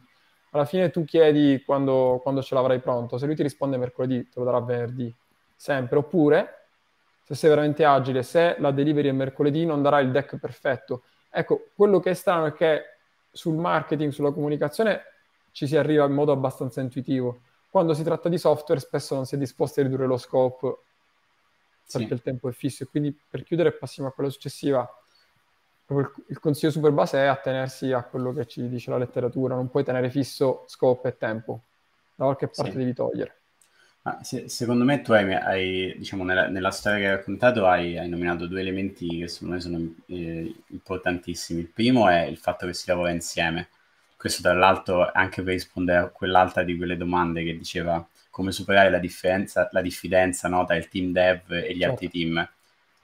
alla 0.51 0.65
fine 0.65 0.89
tu 0.89 1.03
chiedi 1.03 1.62
quando, 1.65 2.19
quando, 2.21 2.41
ce 2.41 2.55
l'avrai 2.55 2.79
pronto, 2.79 3.17
se 3.17 3.25
lui 3.25 3.36
ti 3.36 3.43
risponde 3.43 3.77
mercoledì, 3.77 4.29
te 4.29 4.39
lo 4.39 4.45
darà 4.45 4.60
venerdì, 4.62 5.13
sempre, 5.55 5.97
oppure 5.97 6.53
se 7.23 7.36
sei 7.36 7.49
veramente 7.49 7.83
agile, 7.83 8.23
se 8.23 8.55
la 8.60 8.71
delivery 8.71 9.10
è 9.10 9.12
mercoledì 9.12 9.65
non 9.65 9.81
darà 9.81 9.99
il 9.99 10.12
deck 10.12 10.38
perfetto. 10.38 11.03
Ecco, 11.29 11.67
quello 11.75 11.99
che 11.99 12.12
è 12.12 12.13
strano 12.13 12.45
è 12.45 12.53
che 12.53 12.83
sul 13.29 13.55
marketing, 13.55 14.12
sulla 14.12 14.31
comunicazione 14.31 15.01
ci 15.51 15.67
si 15.67 15.75
arriva 15.75 16.05
in 16.05 16.13
modo 16.13 16.31
abbastanza 16.31 16.79
intuitivo. 16.79 17.41
Quando 17.69 17.93
si 17.93 18.03
tratta 18.03 18.29
di 18.29 18.38
software 18.38 18.79
spesso 18.79 19.13
non 19.15 19.25
si 19.25 19.36
è 19.36 19.38
disposti 19.38 19.81
a 19.81 19.83
ridurre 19.83 20.07
lo 20.07 20.17
scope 20.17 20.77
perché 21.91 22.07
sì. 22.07 22.13
il 22.13 22.21
tempo 22.21 22.49
è 22.49 22.51
fisso 22.51 22.83
e 22.83 22.88
quindi 22.88 23.17
per 23.29 23.43
chiudere 23.43 23.71
passiamo 23.73 24.10
a 24.10 24.12
quella 24.12 24.29
successiva 24.29 24.89
il, 25.89 26.13
il 26.28 26.39
consiglio 26.39 26.71
super 26.71 26.91
base 26.91 27.17
è 27.17 27.26
attenersi 27.26 27.91
a 27.91 28.04
quello 28.04 28.34
che 28.34 28.45
ci 28.45 28.67
dice 28.67 28.89
la 28.89 28.97
letteratura, 28.97 29.56
non 29.56 29.69
puoi 29.69 29.84
tenere 29.84 30.10
fisso 30.10 30.65
scopo 30.67 31.08
e 31.08 31.17
tempo, 31.17 31.62
da 32.15 32.26
qualche 32.26 32.47
parte 32.47 32.71
sì. 32.71 32.78
devi 32.78 32.93
togliere. 32.93 33.36
Ah, 34.04 34.23
se, 34.23 34.47
secondo 34.47 34.86
me 34.86 35.02
tu 35.02 35.12
hai, 35.12 35.34
hai 35.34 35.95
diciamo, 35.97 36.23
nella, 36.23 36.47
nella, 36.47 36.71
storia 36.71 36.97
che 36.97 37.06
hai 37.08 37.15
raccontato 37.17 37.65
hai, 37.65 37.97
hai, 37.97 38.08
nominato 38.08 38.47
due 38.47 38.62
elementi 38.62 39.19
che 39.19 39.28
secondo 39.28 39.56
me 39.56 39.60
sono 39.60 39.95
eh, 40.08 40.56
importantissimi. 40.67 41.60
Il 41.60 41.67
primo 41.67 42.08
è 42.08 42.23
il 42.23 42.38
fatto 42.38 42.65
che 42.65 42.73
si 42.73 42.86
lavora 42.88 43.12
insieme. 43.12 43.67
Questo 44.15 44.41
tra 44.41 44.54
l'altro 44.54 45.12
anche 45.12 45.41
per 45.43 45.54
rispondere 45.54 46.00
a 46.00 46.08
quell'altra 46.08 46.63
di 46.63 46.78
quelle 46.78 46.95
domande 46.95 47.43
che 47.43 47.58
diceva 47.58 48.06
come 48.30 48.52
superare 48.54 48.89
la 48.89 49.00
differenza, 49.00 49.67
la 49.71 49.82
diffidenza 49.82 50.47
no, 50.47 50.63
tra 50.63 50.76
il 50.76 50.88
team 50.88 51.12
dev 51.12 51.52
e 51.52 51.73
gli 51.73 51.80
certo. 51.80 51.91
altri 51.91 52.10
team 52.10 52.50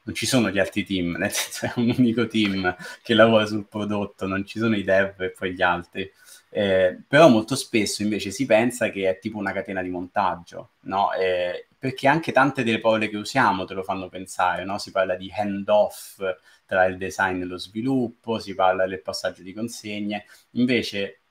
non 0.04 0.16
ci 0.16 0.26
sono 0.26 0.50
gli 0.50 0.60
altri 0.60 0.84
team, 0.84 1.16
nel 1.20 1.32
senso 1.32 1.66
è 1.66 1.74
un 1.80 1.94
unico 1.98 2.28
team 2.28 2.76
che 3.02 3.14
lavora 3.14 3.46
sul 3.46 3.66
prodotto, 3.68 4.28
non 4.28 4.46
ci 4.46 4.60
sono 4.60 4.76
i 4.76 4.84
dev 4.84 5.22
e 5.22 5.32
poi 5.32 5.54
gli 5.54 5.62
altri. 5.62 6.12
Eh, 6.56 7.00
però 7.08 7.30
molto 7.30 7.56
spesso 7.56 8.04
invece 8.04 8.30
si 8.30 8.46
pensa 8.46 8.90
che 8.90 9.10
è 9.10 9.18
tipo 9.18 9.38
una 9.40 9.52
catena 9.52 9.82
di 9.82 9.90
montaggio, 9.90 10.74
no? 10.82 11.12
Eh, 11.14 11.68
perché 11.78 12.08
anche 12.08 12.32
tante 12.32 12.64
delle 12.64 12.80
parole 12.80 13.10
che 13.10 13.18
usiamo 13.18 13.66
te 13.66 13.74
lo 13.74 13.82
fanno 13.84 14.08
pensare, 14.08 14.64
no? 14.64 14.78
Si 14.78 14.92
parla 14.92 15.16
di 15.16 15.32
hand-off 15.36 16.22
tra 16.66 16.86
il 16.86 16.98
design 16.98 17.42
e 17.42 17.46
lo 17.46 17.58
sviluppo, 17.58 18.40
si 18.40 18.54
parla 18.54 18.86
del 18.86 19.02
passaggio 19.02 19.42
di 19.42 19.54
consegne, 19.54 20.26
invece 20.52 21.22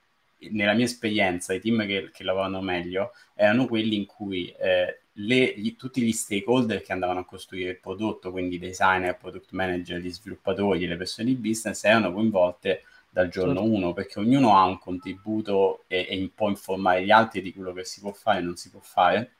nella 0.51 0.75
mia 0.75 0.87
esperienza 0.87 1.53
i 1.53 1.61
team 1.61 1.87
che, 1.87 2.11
che 2.13 2.25
lavorano 2.25 2.61
meglio 2.61 3.13
erano 3.35 3.67
quelli 3.67 3.95
in 3.95 4.07
cui 4.07 4.53
eh, 4.59 5.02
le, 5.14 5.55
gli, 5.57 5.77
tutti 5.77 6.01
gli 6.01 6.12
stakeholder 6.12 6.83
che 6.83 6.92
andavano 6.92 7.20
a 7.20 7.25
costruire 7.25 7.70
il 7.70 7.79
prodotto, 7.79 8.31
quindi 8.31 8.59
designer, 8.59 9.16
product 9.16 9.51
manager, 9.53 10.01
gli 10.01 10.11
sviluppatori, 10.11 10.87
le 10.87 10.96
persone 10.96 11.29
di 11.29 11.35
business, 11.35 11.85
erano 11.85 12.12
coinvolte 12.12 12.83
dal 13.11 13.29
giorno 13.29 13.62
1 13.62 13.72
certo. 13.75 13.92
perché 13.92 14.18
ognuno 14.20 14.57
ha 14.57 14.64
un 14.64 14.79
contributo 14.79 15.85
e, 15.87 16.07
e 16.09 16.31
può 16.35 16.48
informare 16.48 17.05
gli 17.05 17.11
altri 17.11 17.42
di 17.42 17.53
quello 17.53 17.72
che 17.72 17.85
si 17.85 18.01
può 18.01 18.12
fare 18.12 18.38
e 18.38 18.42
non 18.42 18.57
si 18.57 18.70
può 18.70 18.81
fare 18.81 19.33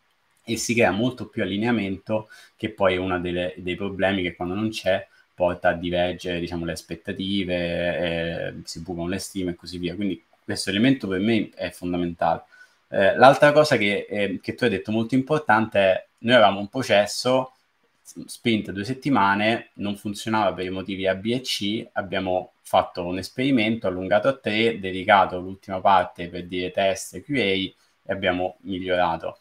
e 0.45 0.57
si 0.57 0.75
crea 0.75 0.91
molto 0.91 1.27
più 1.29 1.43
allineamento 1.43 2.29
che 2.57 2.71
poi 2.71 2.95
è 2.95 2.99
uno 2.99 3.19
dei 3.19 3.77
problemi 3.77 4.23
che 4.23 4.35
quando 4.35 4.55
non 4.55 4.69
c'è 4.69 5.07
porta 5.35 5.71
a 5.71 5.73
divergere 5.73 6.41
diciamo, 6.41 6.65
le 6.65 6.73
aspettative, 6.73 8.49
eh, 8.49 8.55
si 8.65 8.81
bucano 8.81 9.09
le 9.09 9.19
stime 9.19 9.53
e 9.53 9.55
così 9.55 9.79
via. 9.79 9.95
Quindi 9.95 10.23
questo 10.45 10.71
elemento 10.71 11.09
per 11.09 11.21
me 11.21 11.51
è 11.55 11.71
fondamentale. 11.71 12.43
Eh, 12.93 13.17
l'altra 13.17 13.53
cosa 13.53 13.79
che, 13.79 14.07
eh, 14.07 14.39
che, 14.43 14.55
tu 14.55 14.65
hai 14.65 14.71
detto 14.71 14.93
molto 14.93 15.15
importante 15.15 15.79
è 15.79 16.07
noi 16.19 16.35
avevamo 16.35 16.61
un 16.61 16.69
processo 16.69 17.55
sprint 18.27 18.71
due 18.71 18.85
settimane, 18.85 19.71
non 19.75 19.97
funzionava 19.97 20.53
per 20.53 20.67
i 20.67 20.71
motivi 20.71 21.07
A, 21.07 21.15
B 21.15 21.31
e 21.33 21.41
C, 21.41 21.89
abbiamo 21.93 22.53
fatto 22.61 23.03
un 23.07 23.17
esperimento 23.17 23.87
allungato 23.87 24.29
a 24.29 24.37
tre, 24.37 24.79
dedicato 24.79 25.41
l'ultima 25.41 25.81
parte 25.81 26.29
per 26.29 26.47
dire 26.47 26.71
test 26.71 27.15
e 27.15 27.23
QA 27.23 27.33
e 27.33 27.75
abbiamo 28.09 28.59
migliorato. 28.61 29.39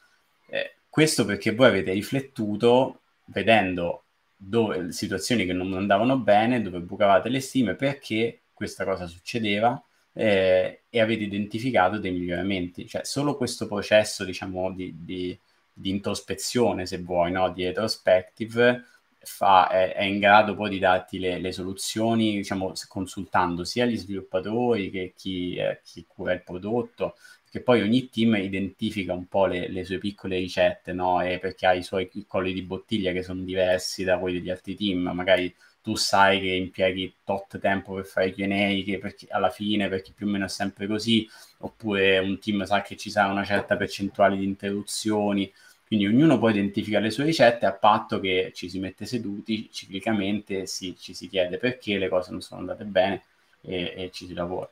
Eh, 0.47 0.75
questo 0.89 1.25
perché 1.25 1.53
voi 1.53 1.67
avete 1.67 1.91
riflettuto 1.91 3.01
vedendo 3.25 4.03
dove, 4.35 4.93
situazioni 4.93 5.45
che 5.45 5.53
non 5.53 5.73
andavano 5.73 6.17
bene, 6.17 6.61
dove 6.61 6.79
bucavate 6.79 7.27
le 7.27 7.41
stime, 7.41 7.75
perché 7.75 8.43
questa 8.53 8.85
cosa 8.85 9.07
succedeva 9.07 9.81
eh, 10.13 10.83
e 10.89 10.99
avete 10.99 11.23
identificato 11.23 11.97
dei 11.97 12.11
miglioramenti. 12.11 12.87
Cioè, 12.87 13.03
solo 13.05 13.35
questo 13.37 13.67
processo, 13.67 14.23
diciamo, 14.25 14.71
di, 14.71 14.93
di, 14.99 15.37
di 15.73 15.89
introspezione, 15.89 16.85
se 16.85 16.99
vuoi, 16.99 17.31
no? 17.31 17.51
di 17.51 17.65
retrospective, 17.65 18.85
fa, 19.19 19.69
è, 19.69 19.93
è, 19.93 20.03
in 20.03 20.19
grado 20.19 20.55
poi 20.55 20.69
di 20.69 20.79
darti 20.79 21.19
le, 21.19 21.39
le, 21.39 21.51
soluzioni, 21.51 22.37
diciamo, 22.37 22.73
consultando 22.87 23.63
sia 23.63 23.85
gli 23.85 23.97
sviluppatori 23.97 24.89
che 24.89 25.13
chi, 25.15 25.55
eh, 25.55 25.81
chi 25.83 26.05
cura 26.07 26.33
il 26.33 26.43
prodotto, 26.43 27.15
che 27.49 27.61
poi 27.61 27.81
ogni 27.81 28.09
team 28.09 28.35
identifica 28.35 29.13
un 29.13 29.27
po' 29.27 29.45
le, 29.45 29.67
le 29.69 29.83
sue 29.83 29.97
piccole 29.97 30.37
ricette, 30.37 30.93
no? 30.93 31.17
Perché 31.17 31.65
ha 31.67 31.73
i 31.73 31.83
suoi 31.83 32.09
colli 32.25 32.53
di 32.53 32.61
bottiglia 32.61 33.11
che 33.11 33.23
sono 33.23 33.41
diversi 33.41 34.03
da 34.03 34.17
quelli 34.17 34.39
degli 34.39 34.49
altri 34.49 34.75
team, 34.75 35.09
magari 35.13 35.53
tu 35.81 35.95
sai 35.95 36.39
che 36.39 36.47
impieghi 36.47 37.15
tot 37.23 37.59
tempo 37.59 37.93
per 37.95 38.05
fare 38.05 38.31
Q&A, 38.31 38.83
che 38.83 38.99
perché 38.99 39.27
alla 39.29 39.49
fine, 39.49 39.89
perché 39.89 40.11
più 40.15 40.27
o 40.27 40.29
meno 40.29 40.45
è 40.45 40.49
sempre 40.49 40.87
così, 40.87 41.27
oppure 41.59 42.19
un 42.19 42.39
team 42.39 42.63
sa 42.65 42.81
che 42.81 42.95
ci 42.95 43.09
sarà 43.09 43.31
una 43.31 43.43
certa 43.43 43.75
percentuale 43.77 44.37
di 44.37 44.45
interruzioni, 44.45 45.51
quindi 45.87 46.07
ognuno 46.07 46.39
poi 46.39 46.51
identifica 46.51 46.99
le 46.99 47.09
sue 47.09 47.25
ricette 47.25 47.65
a 47.65 47.73
patto 47.73 48.19
che 48.19 48.51
ci 48.55 48.69
si 48.69 48.79
mette 48.79 49.05
seduti 49.05 49.69
ciclicamente, 49.71 50.65
si, 50.65 50.95
ci 50.97 51.13
si 51.13 51.27
chiede 51.27 51.57
perché 51.57 51.97
le 51.97 52.07
cose 52.07 52.31
non 52.31 52.41
sono 52.41 52.61
andate 52.61 52.85
bene 52.85 53.23
e, 53.61 53.93
e 53.97 54.09
ci 54.13 54.25
si 54.25 54.33
lavora. 54.33 54.69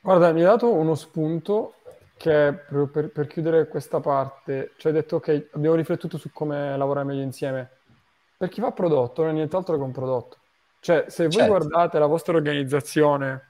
Guarda, 0.00 0.32
mi 0.32 0.40
hai 0.40 0.46
dato 0.46 0.72
uno 0.72 0.94
spunto 0.94 1.74
che 2.16 2.52
proprio 2.66 2.86
per, 2.88 3.10
per 3.12 3.26
chiudere 3.26 3.68
questa 3.68 4.00
parte, 4.00 4.72
cioè 4.76 4.92
hai 4.92 4.98
detto 4.98 5.16
ok, 5.16 5.50
abbiamo 5.52 5.76
riflettuto 5.76 6.18
su 6.18 6.30
come 6.32 6.76
lavorare 6.76 7.06
meglio 7.06 7.22
insieme 7.22 7.70
per 8.40 8.48
chi 8.48 8.62
fa 8.62 8.70
prodotto 8.70 9.20
non 9.20 9.32
è 9.32 9.34
nient'altro 9.34 9.76
che 9.76 9.82
un 9.82 9.92
prodotto. 9.92 10.38
Cioè, 10.80 11.04
se 11.08 11.24
voi 11.24 11.32
certo. 11.32 11.48
guardate 11.48 11.98
la 11.98 12.06
vostra 12.06 12.34
organizzazione, 12.34 13.48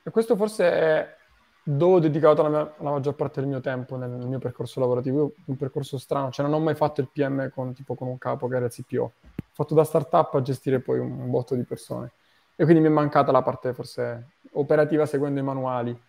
e 0.00 0.12
questo 0.12 0.36
forse 0.36 0.70
è 0.70 1.16
dove 1.64 1.94
ho 1.94 1.98
dedicato 1.98 2.40
la, 2.42 2.48
mia, 2.48 2.72
la 2.78 2.90
maggior 2.92 3.16
parte 3.16 3.40
del 3.40 3.48
mio 3.48 3.58
tempo 3.58 3.96
nel, 3.96 4.10
nel, 4.10 4.28
mio 4.28 4.38
percorso 4.38 4.78
lavorativo, 4.78 5.18
Io, 5.18 5.32
un 5.46 5.56
percorso 5.56 5.98
strano, 5.98 6.30
cioè 6.30 6.46
non 6.46 6.54
ho 6.54 6.60
mai 6.60 6.76
fatto 6.76 7.00
il 7.00 7.08
PM 7.12 7.50
con, 7.50 7.74
tipo, 7.74 7.96
con 7.96 8.06
un 8.06 8.16
capo 8.16 8.46
che 8.46 8.54
era 8.54 8.66
il 8.66 8.70
CPO, 8.70 9.02
ho 9.02 9.12
fatto 9.50 9.74
da 9.74 9.82
startup 9.82 10.34
a 10.34 10.40
gestire 10.40 10.78
poi 10.78 11.00
un, 11.00 11.10
un 11.18 11.28
botto 11.28 11.56
di 11.56 11.64
persone 11.64 12.12
e 12.54 12.62
quindi 12.62 12.80
mi 12.80 12.90
è 12.90 12.92
mancata 12.92 13.32
la 13.32 13.42
parte 13.42 13.74
forse 13.74 14.34
operativa 14.52 15.04
seguendo 15.04 15.40
i 15.40 15.42
manuali 15.42 16.00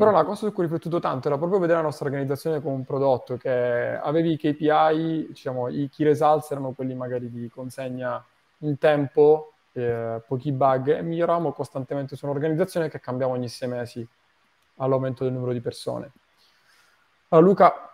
però 0.00 0.16
la 0.16 0.24
cosa 0.24 0.46
su 0.46 0.52
cui 0.54 0.64
ho 0.64 0.66
riflettuto 0.66 0.98
tanto 0.98 1.28
era 1.28 1.36
proprio 1.36 1.58
vedere 1.58 1.78
la 1.78 1.84
nostra 1.84 2.06
organizzazione 2.06 2.62
come 2.62 2.74
un 2.74 2.84
prodotto, 2.84 3.36
che 3.36 3.50
avevi 3.50 4.32
i 4.32 4.38
KPI, 4.38 5.26
diciamo, 5.28 5.68
i 5.68 5.90
key 5.92 6.06
results 6.06 6.50
erano 6.50 6.72
quelli 6.72 6.94
magari 6.94 7.30
di 7.30 7.50
consegna 7.50 8.24
in 8.60 8.78
tempo, 8.78 9.52
eh, 9.72 10.22
pochi 10.26 10.52
bug, 10.52 10.96
e 10.96 11.02
miglioravamo 11.02 11.52
costantemente 11.52 12.16
su 12.16 12.24
un'organizzazione 12.24 12.88
che 12.88 12.98
cambiamo 12.98 13.34
ogni 13.34 13.48
sei 13.48 13.68
mesi 13.68 14.08
all'aumento 14.76 15.24
del 15.24 15.34
numero 15.34 15.52
di 15.52 15.60
persone. 15.60 16.10
Allora 17.28 17.46
Luca, 17.46 17.90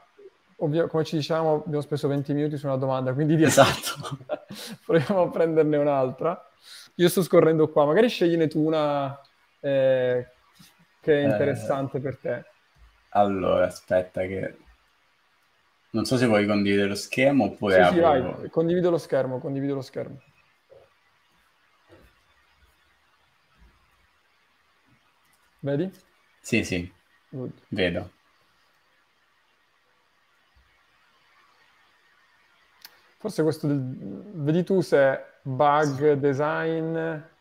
ovvio, 0.59 0.87
come 0.87 1.03
ci 1.03 1.17
diciamo, 1.17 1.65
abbiamo 1.65 1.81
speso 1.81 2.07
20 2.07 2.33
minuti 2.35 2.57
su 2.57 2.67
una 2.67 2.77
domanda, 2.77 3.13
quindi 3.15 3.35
di 3.35 3.43
esatto. 3.43 4.17
proviamo 4.87 5.23
a 5.23 5.29
prenderne 5.29 5.77
un'altra. 5.77 6.51
Io 6.95 7.09
sto 7.09 7.25
scorrendo 7.25 7.69
qua, 7.69 7.85
magari 7.85 8.09
scegliene 8.09 8.47
tu 8.47 8.65
una... 8.65 9.21
Eh, 9.59 10.31
che 11.07 11.21
è 11.21 11.25
eh, 11.25 11.31
interessante 11.31 11.99
eh, 11.99 12.01
per 12.01 12.19
te? 12.19 12.45
Allora, 13.11 13.67
aspetta 13.67 14.23
che... 14.23 14.59
Non 15.91 16.05
so 16.05 16.17
se 16.17 16.27
vuoi 16.27 16.47
condividere 16.47 16.89
lo 16.89 16.97
schermo 16.97 17.45
oppure... 17.45 17.85
Sì, 17.85 17.95
sì, 17.95 18.01
vai, 18.01 18.51
condivido 18.51 18.91
lo 18.91 18.99
schermo, 18.99 19.39
condivido 19.39 19.75
lo 19.75 19.83
schermo. 19.83 20.21
Vedi? 25.61 25.91
Sì, 26.41 26.65
sì, 26.65 26.93
Good. 27.29 27.53
vedo. 27.69 28.11
Forse 33.19 33.43
questo, 33.43 33.69
vedi 33.69 34.63
tu 34.65 34.81
se 34.81 35.25
bug, 35.43 36.13
design, 36.15 36.99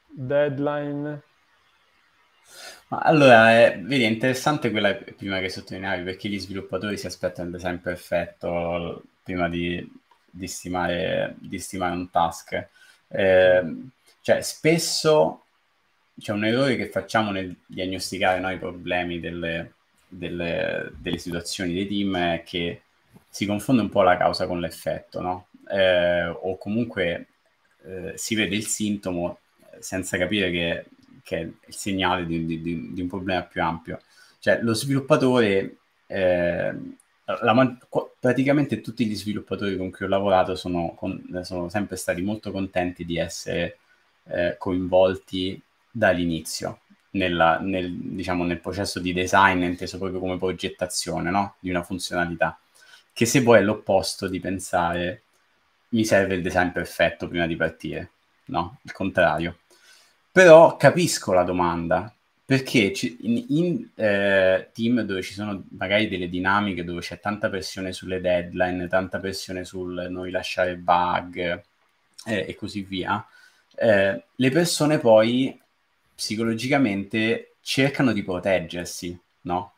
deadline, 0.08 1.22
allora, 2.90 3.52
è, 3.52 3.80
vedi, 3.80 4.04
è 4.04 4.08
interessante 4.08 4.70
quella 4.70 4.94
prima 4.94 5.40
che 5.40 5.50
sottolineavi, 5.50 6.04
perché 6.04 6.30
gli 6.30 6.40
sviluppatori 6.40 6.98
si 6.98 7.08
aspettano 7.08 7.50
il 7.50 7.56
design 7.56 7.78
perfetto 7.78 9.04
prima 9.24 9.50
di, 9.50 9.88
di, 10.30 10.48
stimare, 10.48 11.36
di 11.40 11.58
stimare 11.58 11.96
un 11.96 12.10
task. 12.12 12.68
Eh, 13.08 13.76
cioè, 14.22 14.42
spesso 14.42 15.46
c'è 16.20 16.32
un 16.32 16.46
errore 16.46 16.76
che 16.76 16.90
facciamo 16.90 17.32
nel 17.32 17.56
diagnosticare 17.66 18.40
no, 18.40 18.52
i 18.52 18.58
problemi 18.58 19.20
delle, 19.20 19.74
delle, 20.08 20.92
delle, 20.98 21.18
situazioni 21.18 21.74
dei 21.74 21.88
team 21.88 22.18
è 22.18 22.44
che 22.46 22.82
si 23.30 23.46
confonde 23.46 23.82
un 23.82 23.90
po' 23.90 24.04
la 24.04 24.18
causa 24.18 24.48
con 24.48 24.60
l'effetto, 24.60 25.22
no? 25.22 25.48
Eh, 25.70 26.26
o 26.26 26.58
comunque 26.58 27.28
eh, 27.84 28.14
si 28.16 28.36
vede 28.36 28.56
il 28.56 28.68
sintomo 28.68 29.40
senza 29.80 30.18
capire 30.18 30.52
che 30.52 30.86
che 31.26 31.38
è 31.38 31.42
il 31.42 31.76
segnale 31.76 32.26
di, 32.28 32.46
di, 32.46 32.94
di, 32.94 33.02
un 33.02 33.08
problema 33.08 33.42
più 33.42 33.64
ampio. 33.64 34.00
Cioè, 34.38 34.62
lo 34.62 34.76
sviluppatore, 34.76 35.78
eh, 36.06 36.74
la, 37.24 37.78
praticamente 38.20 38.80
tutti 38.80 39.08
gli 39.08 39.16
sviluppatori 39.16 39.76
con 39.76 39.90
cui 39.90 40.06
ho 40.06 40.10
lavorato 40.10 40.56
sono, 40.56 40.94
con, 40.96 41.42
sono 41.42 41.68
sempre 41.70 41.96
stati 41.96 42.22
molto 42.22 42.52
contenti 42.52 43.06
di 43.06 43.18
essere 43.18 43.80
eh, 44.26 44.56
coinvolti 44.60 45.60
dall'inizio 45.90 46.82
nella, 47.12 47.58
nel, 47.60 47.92
diciamo, 47.92 48.44
nel 48.44 48.60
processo 48.60 49.00
di 49.00 49.12
design, 49.12 49.64
inteso 49.64 49.98
proprio 49.98 50.20
come 50.20 50.38
progettazione 50.38 51.32
no? 51.32 51.56
di 51.60 51.72
una 51.72 51.82
funzionalità, 51.82 52.60
che 53.12 53.26
se 53.26 53.42
vuoi 53.42 53.60
è 53.60 53.62
l'opposto 53.64 54.28
di 54.28 54.40
pensare 54.40 55.24
mi 55.90 56.06
serve 56.06 56.36
il 56.36 56.44
design 56.44 56.70
perfetto 56.70 57.28
prima 57.28 57.48
di 57.48 57.56
partire, 57.56 58.12
no? 58.46 58.80
Il 58.84 58.92
contrario. 58.92 59.60
Però 60.36 60.76
capisco 60.76 61.32
la 61.32 61.44
domanda, 61.44 62.14
perché 62.44 62.92
in, 63.22 63.46
in 63.48 63.88
eh, 63.96 64.68
team 64.74 65.00
dove 65.04 65.22
ci 65.22 65.32
sono 65.32 65.64
magari 65.78 66.10
delle 66.10 66.28
dinamiche, 66.28 66.84
dove 66.84 67.00
c'è 67.00 67.22
tanta 67.22 67.50
pressione 67.50 67.94
sulle 67.94 68.20
deadline, 68.20 68.90
tanta 68.90 69.20
pressione 69.20 69.64
sul 69.64 70.08
non 70.10 70.24
rilasciare 70.24 70.76
bug 70.76 71.38
eh, 72.26 72.46
e 72.50 72.54
così 72.56 72.82
via, 72.82 73.26
eh, 73.78 74.24
le 74.36 74.50
persone 74.50 75.00
poi 75.00 75.58
psicologicamente 76.14 77.54
cercano 77.62 78.12
di 78.12 78.22
proteggersi, 78.22 79.18
no? 79.44 79.72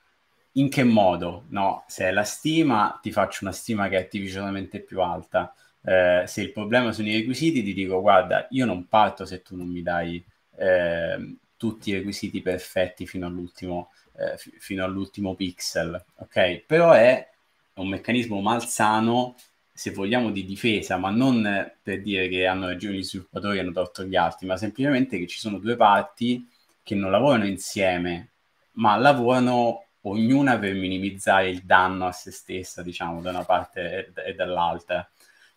In 0.54 0.70
che 0.70 0.84
modo? 0.84 1.44
No, 1.50 1.84
se 1.88 2.06
è 2.06 2.12
la 2.12 2.24
stima, 2.24 2.98
ti 3.00 3.12
faccio 3.12 3.44
una 3.44 3.54
stima 3.54 3.90
che 3.90 3.98
è 3.98 4.00
artificialmente 4.00 4.80
più 4.80 5.02
alta. 5.02 5.54
Eh, 5.84 6.24
se 6.26 6.42
il 6.42 6.52
problema 6.52 6.92
sono 6.94 7.10
i 7.10 7.14
requisiti, 7.14 7.62
ti 7.62 7.76
dico 7.76 8.02
guarda, 8.02 8.48
io 8.50 8.66
non 8.66 8.88
parto 8.88 9.24
se 9.24 9.44
tu 9.44 9.56
non 9.56 9.68
mi 9.68 9.84
dai 9.84 10.26
eh, 10.58 11.36
tutti 11.58 11.90
i 11.90 11.94
requisiti 11.94 12.42
perfetti 12.42 13.08
fino 13.08 13.26
all'ultimo, 13.28 13.92
eh, 14.18 14.38
f- 14.38 14.52
fino 14.60 14.84
all'ultimo 14.84 15.36
pixel, 15.36 16.04
ok? 16.18 16.64
Però 16.66 16.92
è 16.92 17.28
un 17.76 17.88
meccanismo 17.90 18.40
malsano 18.42 19.36
se 19.74 19.92
vogliamo 19.92 20.32
di 20.32 20.44
difesa, 20.46 20.98
ma 20.98 21.10
non 21.12 21.72
per 21.82 22.02
dire 22.02 22.28
che 22.30 22.46
hanno 22.48 22.68
ragione 22.68 22.98
gli 22.98 23.04
sviluppatori 23.04 23.58
e 23.58 23.62
hanno 23.62 23.72
torto 23.72 24.04
gli 24.04 24.16
altri, 24.16 24.48
ma 24.48 24.58
semplicemente 24.58 25.18
che 25.20 25.28
ci 25.28 25.38
sono 25.40 25.60
due 25.60 25.76
parti 25.76 26.48
che 26.84 26.96
non 26.96 27.12
lavorano 27.12 27.46
insieme 27.46 28.30
ma 28.78 28.96
lavorano 28.96 29.86
ognuna 30.02 30.58
per 30.60 30.74
minimizzare 30.74 31.50
il 31.50 31.64
danno 31.64 32.08
a 32.08 32.12
se 32.12 32.32
stessa, 32.32 32.82
diciamo, 32.84 33.22
da 33.22 33.32
una 33.32 33.44
parte 33.44 34.12
e, 34.16 34.30
e 34.30 34.34
dall'altra. 34.36 35.08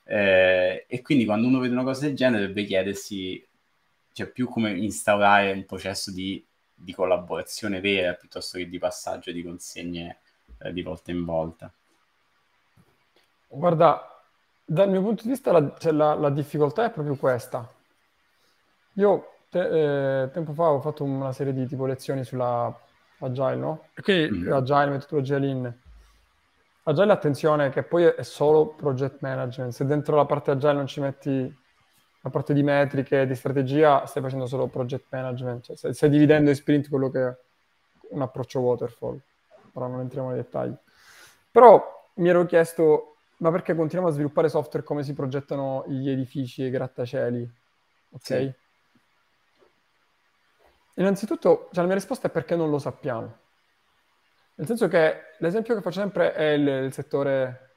Eh, 0.05 0.87
e 0.89 1.03
quindi 1.03 1.25
quando 1.25 1.47
uno 1.47 1.59
vede 1.61 1.75
una 1.75 1.85
cosa 1.85 2.07
del 2.07 2.17
genere 2.17 2.41
dovrebbe 2.47 2.65
chiedersi 2.65 3.45
cioè, 4.13 4.27
più 4.29 4.49
come 4.49 4.73
instaurare 4.73 5.53
un 5.53 5.65
processo 5.65 6.11
di, 6.13 6.45
di 6.75 6.93
collaborazione 6.93 7.81
vera 7.81 8.15
piuttosto 8.15 8.59
che 8.59 8.69
di 8.69 8.79
passaggio 8.79 9.33
di 9.33 9.43
consegne 9.43 10.19
eh, 10.59 10.73
di 10.73 10.83
volta 10.83 11.11
in 11.11 11.25
volta. 11.25 11.73
Guarda, 13.49 14.23
dal 14.65 14.89
mio 14.89 15.03
punto 15.03 15.25
di 15.25 15.31
vista 15.31 15.53
la, 15.53 15.75
cioè, 15.79 15.93
la, 15.93 16.15
la 16.15 16.31
difficoltà 16.31 16.85
è 16.85 16.91
proprio 16.91 17.17
questa. 17.17 17.69
Io 18.95 19.35
te, 19.49 20.23
eh, 20.23 20.31
tempo 20.31 20.53
fa 20.53 20.71
ho 20.71 20.81
fatto 20.81 21.05
una 21.05 21.33
serie 21.33 21.53
di 21.53 21.67
tipo 21.67 21.87
lezioni 21.87 22.25
sulla 22.25 22.75
Agile, 23.21 23.57
no? 23.57 23.89
Quindi 24.01 24.47
mm. 24.47 24.53
Agile, 24.53 24.91
metodologia 24.91 25.39
Lean. 25.39 25.81
Agile, 26.85 27.13
attenzione, 27.13 27.71
che 27.71 27.83
poi 27.83 28.05
è 28.05 28.23
solo 28.23 28.69
project 28.69 29.19
management. 29.21 29.73
Se 29.73 29.85
dentro 29.85 30.17
la 30.17 30.25
parte 30.25 30.53
Agile 30.53 30.73
non 30.73 30.87
ci 30.87 31.01
metti 31.01 31.60
la 32.23 32.31
parte 32.31 32.53
di 32.53 32.63
metriche, 32.63 33.27
di 33.27 33.35
strategia, 33.35 34.05
stai 34.07 34.23
facendo 34.23 34.47
solo 34.47 34.67
project 34.67 35.07
management. 35.09 35.65
Cioè, 35.65 35.77
stai, 35.77 35.95
stai 35.95 36.11
dividendo 36.11 36.51
in 36.51 36.57
sprint 36.57 36.89
quello 36.89 37.11
che 37.11 37.27
è 37.27 37.37
un 38.11 38.23
approccio 38.23 38.61
waterfall. 38.61 39.19
Ora 39.73 39.87
non 39.87 40.01
entriamo 40.01 40.29
nei 40.29 40.37
dettagli. 40.37 40.75
Però 41.51 42.09
mi 42.15 42.29
ero 42.29 42.45
chiesto, 42.45 43.17
ma 43.39 43.51
perché 43.51 43.75
continuiamo 43.75 44.09
a 44.09 44.15
sviluppare 44.15 44.49
software 44.49 44.85
come 44.85 45.03
si 45.03 45.15
progettano 45.15 45.85
gli 45.87 46.11
edifici 46.11 46.63
e 46.63 46.67
i 46.67 46.71
grattacieli? 46.71 47.51
Ok? 48.11 48.23
Sì. 48.23 48.53
Innanzitutto, 50.97 51.69
cioè, 51.73 51.81
la 51.81 51.87
mia 51.87 51.95
risposta 51.95 52.27
è 52.29 52.31
perché 52.31 52.57
non 52.57 52.69
lo 52.69 52.79
sappiamo. 52.79 53.39
Nel 54.57 54.67
senso 54.67 54.89
che 54.89 55.37
l'esempio 55.39 55.75
che 55.75 55.81
faccio 55.81 56.01
sempre 56.01 56.35
è 56.35 56.51
il, 56.51 56.67
il 56.67 56.93
settore 56.93 57.70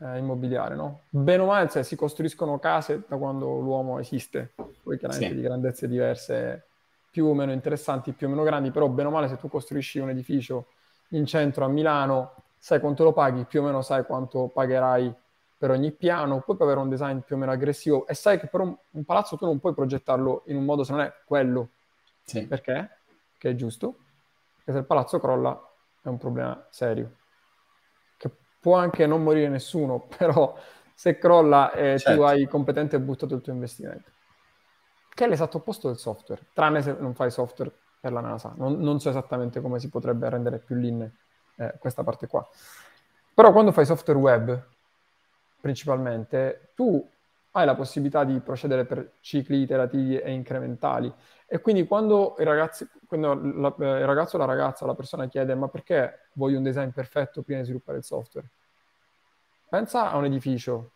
eh, 0.00 0.18
immobiliare, 0.18 0.74
no? 0.74 1.02
Bene 1.08 1.42
o 1.42 1.46
male, 1.46 1.68
cioè, 1.68 1.82
si 1.82 1.96
costruiscono 1.96 2.58
case 2.58 3.02
da 3.06 3.16
quando 3.16 3.58
l'uomo 3.58 3.98
esiste, 3.98 4.52
poi 4.82 4.98
chiaramente 4.98 5.34
sì. 5.34 5.40
di 5.40 5.46
grandezze 5.46 5.88
diverse, 5.88 6.64
più 7.10 7.26
o 7.26 7.34
meno 7.34 7.52
interessanti, 7.52 8.12
più 8.12 8.26
o 8.26 8.30
meno 8.30 8.42
grandi, 8.42 8.70
però 8.70 8.88
bene 8.88 9.08
o 9.08 9.12
male 9.12 9.28
se 9.28 9.36
tu 9.36 9.48
costruisci 9.48 9.98
un 9.98 10.10
edificio 10.10 10.66
in 11.08 11.26
centro 11.26 11.64
a 11.64 11.68
Milano, 11.68 12.34
sai 12.58 12.80
quanto 12.80 13.04
lo 13.04 13.12
paghi, 13.12 13.44
più 13.44 13.60
o 13.60 13.64
meno 13.64 13.82
sai 13.82 14.04
quanto 14.04 14.50
pagherai 14.52 15.12
per 15.56 15.70
ogni 15.70 15.90
piano, 15.90 16.40
poi 16.40 16.56
puoi 16.56 16.68
avere 16.68 16.82
un 16.82 16.88
design 16.88 17.18
più 17.18 17.36
o 17.36 17.38
meno 17.38 17.52
aggressivo 17.52 18.06
e 18.06 18.14
sai 18.14 18.38
che 18.38 18.46
per 18.46 18.60
un, 18.60 18.74
un 18.90 19.04
palazzo 19.04 19.36
tu 19.36 19.44
non 19.44 19.58
puoi 19.58 19.74
progettarlo 19.74 20.44
in 20.46 20.56
un 20.56 20.64
modo 20.64 20.84
se 20.84 20.92
non 20.92 21.02
è 21.02 21.12
quello 21.24 21.68
sì. 22.30 22.46
Perché? 22.46 22.90
Che 23.36 23.50
è 23.50 23.54
giusto. 23.56 23.96
Perché 24.56 24.72
se 24.72 24.78
il 24.78 24.84
palazzo 24.84 25.18
crolla 25.18 25.60
è 26.00 26.06
un 26.06 26.16
problema 26.16 26.64
serio. 26.70 27.16
Può 28.60 28.76
anche 28.76 29.06
non 29.06 29.22
morire 29.22 29.48
nessuno, 29.48 30.06
però 30.16 30.56
se 30.94 31.18
crolla 31.18 31.72
e 31.72 31.98
certo. 31.98 32.14
tu 32.14 32.26
hai 32.26 32.46
competente 32.46 32.96
e 32.96 33.00
buttato 33.00 33.34
il 33.34 33.40
tuo 33.40 33.52
investimento. 33.52 34.10
Che 35.12 35.24
è 35.24 35.28
l'esatto 35.28 35.58
opposto 35.58 35.88
del 35.88 35.98
software, 35.98 36.42
tranne 36.52 36.82
se 36.82 36.94
non 36.98 37.14
fai 37.14 37.30
software 37.30 37.72
per 38.00 38.12
la 38.12 38.20
NASA. 38.20 38.54
Non, 38.56 38.78
non 38.78 39.00
so 39.00 39.08
esattamente 39.08 39.60
come 39.60 39.78
si 39.78 39.88
potrebbe 39.88 40.28
rendere 40.28 40.58
più 40.58 40.76
lean 40.76 41.10
eh, 41.56 41.74
questa 41.78 42.02
parte 42.02 42.26
qua. 42.26 42.46
Però 43.34 43.52
quando 43.52 43.72
fai 43.72 43.86
software 43.86 44.18
web, 44.18 44.66
principalmente, 45.60 46.72
tu 46.74 47.06
hai 47.52 47.66
la 47.66 47.74
possibilità 47.74 48.24
di 48.24 48.38
procedere 48.40 48.84
per 48.84 49.14
cicli 49.20 49.62
iterativi 49.62 50.18
e 50.18 50.30
incrementali 50.32 51.12
e 51.46 51.60
quindi 51.60 51.84
quando 51.86 52.36
il, 52.38 52.46
ragazzi, 52.46 52.88
quando 53.06 53.34
la, 53.34 53.74
eh, 53.78 54.00
il 54.00 54.06
ragazzo 54.06 54.36
o 54.36 54.38
la 54.38 54.44
ragazza, 54.44 54.86
la 54.86 54.94
persona 54.94 55.26
chiede 55.26 55.54
ma 55.56 55.68
perché 55.68 56.28
voglio 56.34 56.58
un 56.58 56.62
design 56.62 56.90
perfetto 56.90 57.42
prima 57.42 57.58
di 57.58 57.66
sviluppare 57.66 57.98
il 57.98 58.04
software? 58.04 58.48
Pensa 59.68 60.10
a 60.10 60.16
un 60.16 60.26
edificio, 60.26 60.92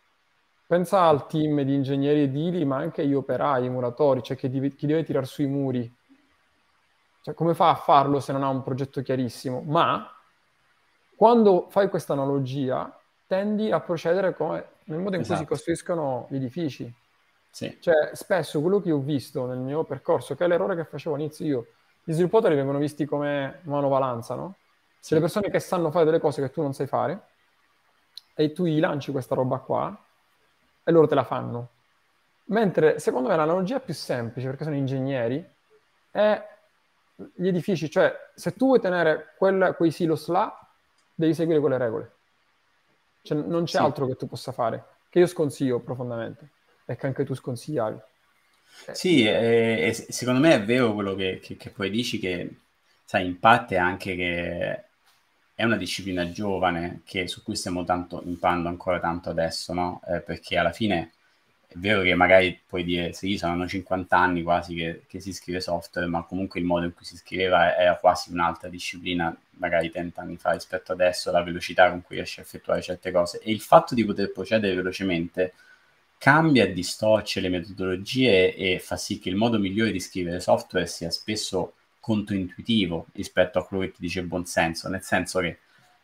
pensa 0.65 1.03
al 1.03 1.27
team 1.27 1.61
di 1.61 1.73
ingegneri 1.73 2.21
edili, 2.21 2.65
ma 2.65 2.77
anche 2.77 3.05
gli 3.05 3.13
operai, 3.13 3.65
i 3.65 3.69
muratori, 3.69 4.23
cioè 4.23 4.37
chi 4.37 4.49
deve, 4.49 4.75
chi 4.75 4.87
deve 4.87 5.03
tirare 5.03 5.25
sui 5.25 5.45
muri. 5.45 5.93
Cioè, 7.21 7.33
come 7.33 7.53
fa 7.53 7.69
a 7.69 7.75
farlo 7.75 8.19
se 8.19 8.31
non 8.31 8.43
ha 8.43 8.49
un 8.49 8.63
progetto 8.63 9.01
chiarissimo? 9.01 9.61
Ma 9.61 10.09
quando 11.15 11.67
fai 11.69 11.89
questa 11.89 12.13
analogia, 12.13 12.97
tendi 13.27 13.71
a 13.71 13.79
procedere 13.79 14.33
come, 14.33 14.65
nel 14.85 14.99
modo 14.99 15.15
in 15.15 15.21
esatto. 15.21 15.25
cui 15.25 15.25
si 15.25 15.33
esatto. 15.33 15.47
costruiscono 15.47 16.27
gli 16.29 16.35
edifici. 16.35 16.93
Sì. 17.49 17.77
Cioè, 17.79 18.11
spesso 18.13 18.61
quello 18.61 18.81
che 18.81 18.91
ho 18.91 18.99
visto 18.99 19.45
nel 19.45 19.57
mio 19.57 19.83
percorso, 19.83 20.35
che 20.35 20.43
è 20.43 20.47
l'errore 20.47 20.75
che 20.75 20.83
facevo 20.83 21.15
all'inizio 21.15 21.45
io, 21.45 21.67
gli 22.03 22.11
sviluppatori 22.11 22.55
vengono 22.55 22.77
visti 22.77 23.05
come 23.05 23.59
manovalanza, 23.63 24.35
no? 24.35 24.55
Sì. 24.99 25.13
le 25.13 25.19
persone 25.19 25.51
che 25.51 25.59
sanno 25.59 25.91
fare 25.91 26.05
delle 26.05 26.19
cose 26.19 26.41
che 26.41 26.49
tu 26.49 26.61
non 26.61 26.73
sai 26.73 26.87
fare, 26.87 27.27
e 28.33 28.51
tu 28.51 28.65
gli 28.65 28.79
lanci 28.79 29.11
questa 29.11 29.35
roba 29.35 29.59
qua, 29.59 29.95
e 30.83 30.91
loro 30.91 31.07
te 31.07 31.15
la 31.15 31.23
fanno. 31.23 31.69
Mentre, 32.45 32.99
secondo 32.99 33.29
me, 33.29 33.35
l'analogia 33.35 33.79
più 33.79 33.93
semplice, 33.93 34.47
perché 34.47 34.63
sono 34.63 34.75
ingegneri, 34.75 35.47
è 36.11 36.47
gli 37.33 37.47
edifici. 37.47 37.89
Cioè, 37.89 38.31
se 38.33 38.53
tu 38.53 38.65
vuoi 38.67 38.79
tenere 38.79 39.33
quel, 39.37 39.73
quei 39.77 39.91
silos 39.91 40.27
là, 40.27 40.53
devi 41.13 41.33
seguire 41.33 41.59
quelle 41.59 41.77
regole. 41.77 42.11
Cioè, 43.25 43.35
non 43.35 43.63
c'è 43.63 43.77
sì. 43.77 43.83
altro 43.83 44.05
che 44.05 44.15
tu 44.15 44.27
possa 44.27 44.51
fare, 44.51 44.85
che 45.09 45.17
io 45.17 45.25
sconsiglio 45.25 45.79
profondamente 45.79 46.49
e 46.85 46.95
che 46.95 47.07
anche 47.07 47.25
tu 47.25 47.33
sconsigliavi. 47.33 47.97
Sì, 48.91 49.25
e, 49.25 49.87
e 49.87 49.93
secondo 49.93 50.39
me 50.39 50.53
è 50.53 50.63
vero 50.63 50.93
quello 50.93 51.15
che, 51.15 51.39
che, 51.41 51.57
che, 51.57 51.71
poi 51.71 51.89
dici, 51.89 52.19
che 52.19 52.57
sai, 53.03 53.25
in 53.25 53.39
parte 53.39 53.77
anche 53.77 54.15
che 54.15 54.83
è 55.55 55.63
una 55.63 55.77
disciplina 55.77 56.29
giovane 56.29 57.01
che, 57.03 57.27
su 57.27 57.41
cui 57.41 57.55
stiamo 57.55 57.83
tanto, 57.83 58.21
imparando 58.25 58.69
ancora 58.69 58.99
tanto 58.99 59.31
adesso, 59.31 59.73
no? 59.73 60.01
Eh, 60.07 60.21
perché 60.21 60.57
alla 60.57 60.71
fine 60.71 61.13
è 61.75 61.77
vero 61.77 62.03
che 62.03 62.15
magari 62.15 62.57
puoi 62.65 62.85
dire, 62.85 63.11
sì, 63.11 63.37
saranno 63.37 63.67
50 63.67 64.17
anni 64.17 64.43
quasi 64.43 64.75
che, 64.75 65.01
che, 65.07 65.19
si 65.19 65.33
scrive 65.33 65.59
software, 65.59 66.07
ma 66.07 66.23
comunque 66.23 66.61
il 66.61 66.65
modo 66.65 66.85
in 66.85 66.93
cui 66.93 67.03
si 67.03 67.17
scriveva 67.17 67.77
era 67.77 67.97
quasi 67.97 68.31
un'altra 68.31 68.69
disciplina, 68.69 69.35
magari 69.57 69.91
30 69.91 70.21
anni 70.21 70.37
fa 70.37 70.51
rispetto 70.53 70.93
adesso, 70.93 71.31
la 71.31 71.43
velocità 71.43 71.89
con 71.89 72.01
cui 72.01 72.15
riesci 72.15 72.39
a 72.39 72.43
effettuare 72.43 72.81
certe 72.81 73.11
cose. 73.11 73.39
E 73.39 73.51
il 73.51 73.59
fatto 73.59 73.93
di 73.93 74.05
poter 74.05 74.31
procedere 74.31 74.73
velocemente 74.73 75.53
cambia 76.17 76.63
e 76.63 76.71
distorce 76.71 77.41
le 77.41 77.49
metodologie 77.49 78.55
e 78.55 78.79
fa 78.79 78.95
sì 78.95 79.19
che 79.19 79.27
il 79.27 79.35
modo 79.35 79.59
migliore 79.59 79.91
di 79.91 79.99
scrivere 79.99 80.39
software 80.39 80.87
sia 80.87 81.11
spesso 81.11 81.73
controintuitivo 81.99 83.07
rispetto 83.13 83.59
a 83.59 83.65
quello 83.65 83.83
che 83.83 83.91
ti 83.91 83.99
dice 83.99 84.23
buon 84.23 84.45
senso, 84.45 84.87
nel 84.87 85.01
senso 85.01 85.39
che 85.41 85.57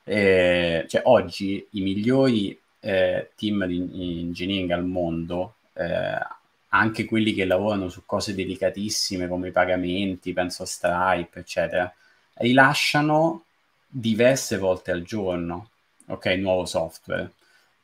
eh, 0.03 0.85
cioè, 0.89 1.01
oggi 1.05 1.65
i 1.71 1.81
migliori 1.81 2.59
eh, 2.81 3.29
team 3.37 3.65
di 3.65 4.19
engineering 4.21 4.71
al 4.71 4.85
mondo, 4.85 5.55
eh, 5.81 6.27
anche 6.69 7.05
quelli 7.05 7.33
che 7.33 7.45
lavorano 7.45 7.89
su 7.89 8.03
cose 8.05 8.33
delicatissime 8.33 9.27
come 9.27 9.49
i 9.49 9.51
pagamenti, 9.51 10.33
penso 10.33 10.63
a 10.63 10.65
Stripe, 10.65 11.39
eccetera, 11.39 11.93
rilasciano 12.35 13.45
diverse 13.87 14.57
volte 14.57 14.91
al 14.91 15.03
giorno, 15.03 15.69
ok, 16.07 16.25
nuovo 16.37 16.65
software 16.65 17.31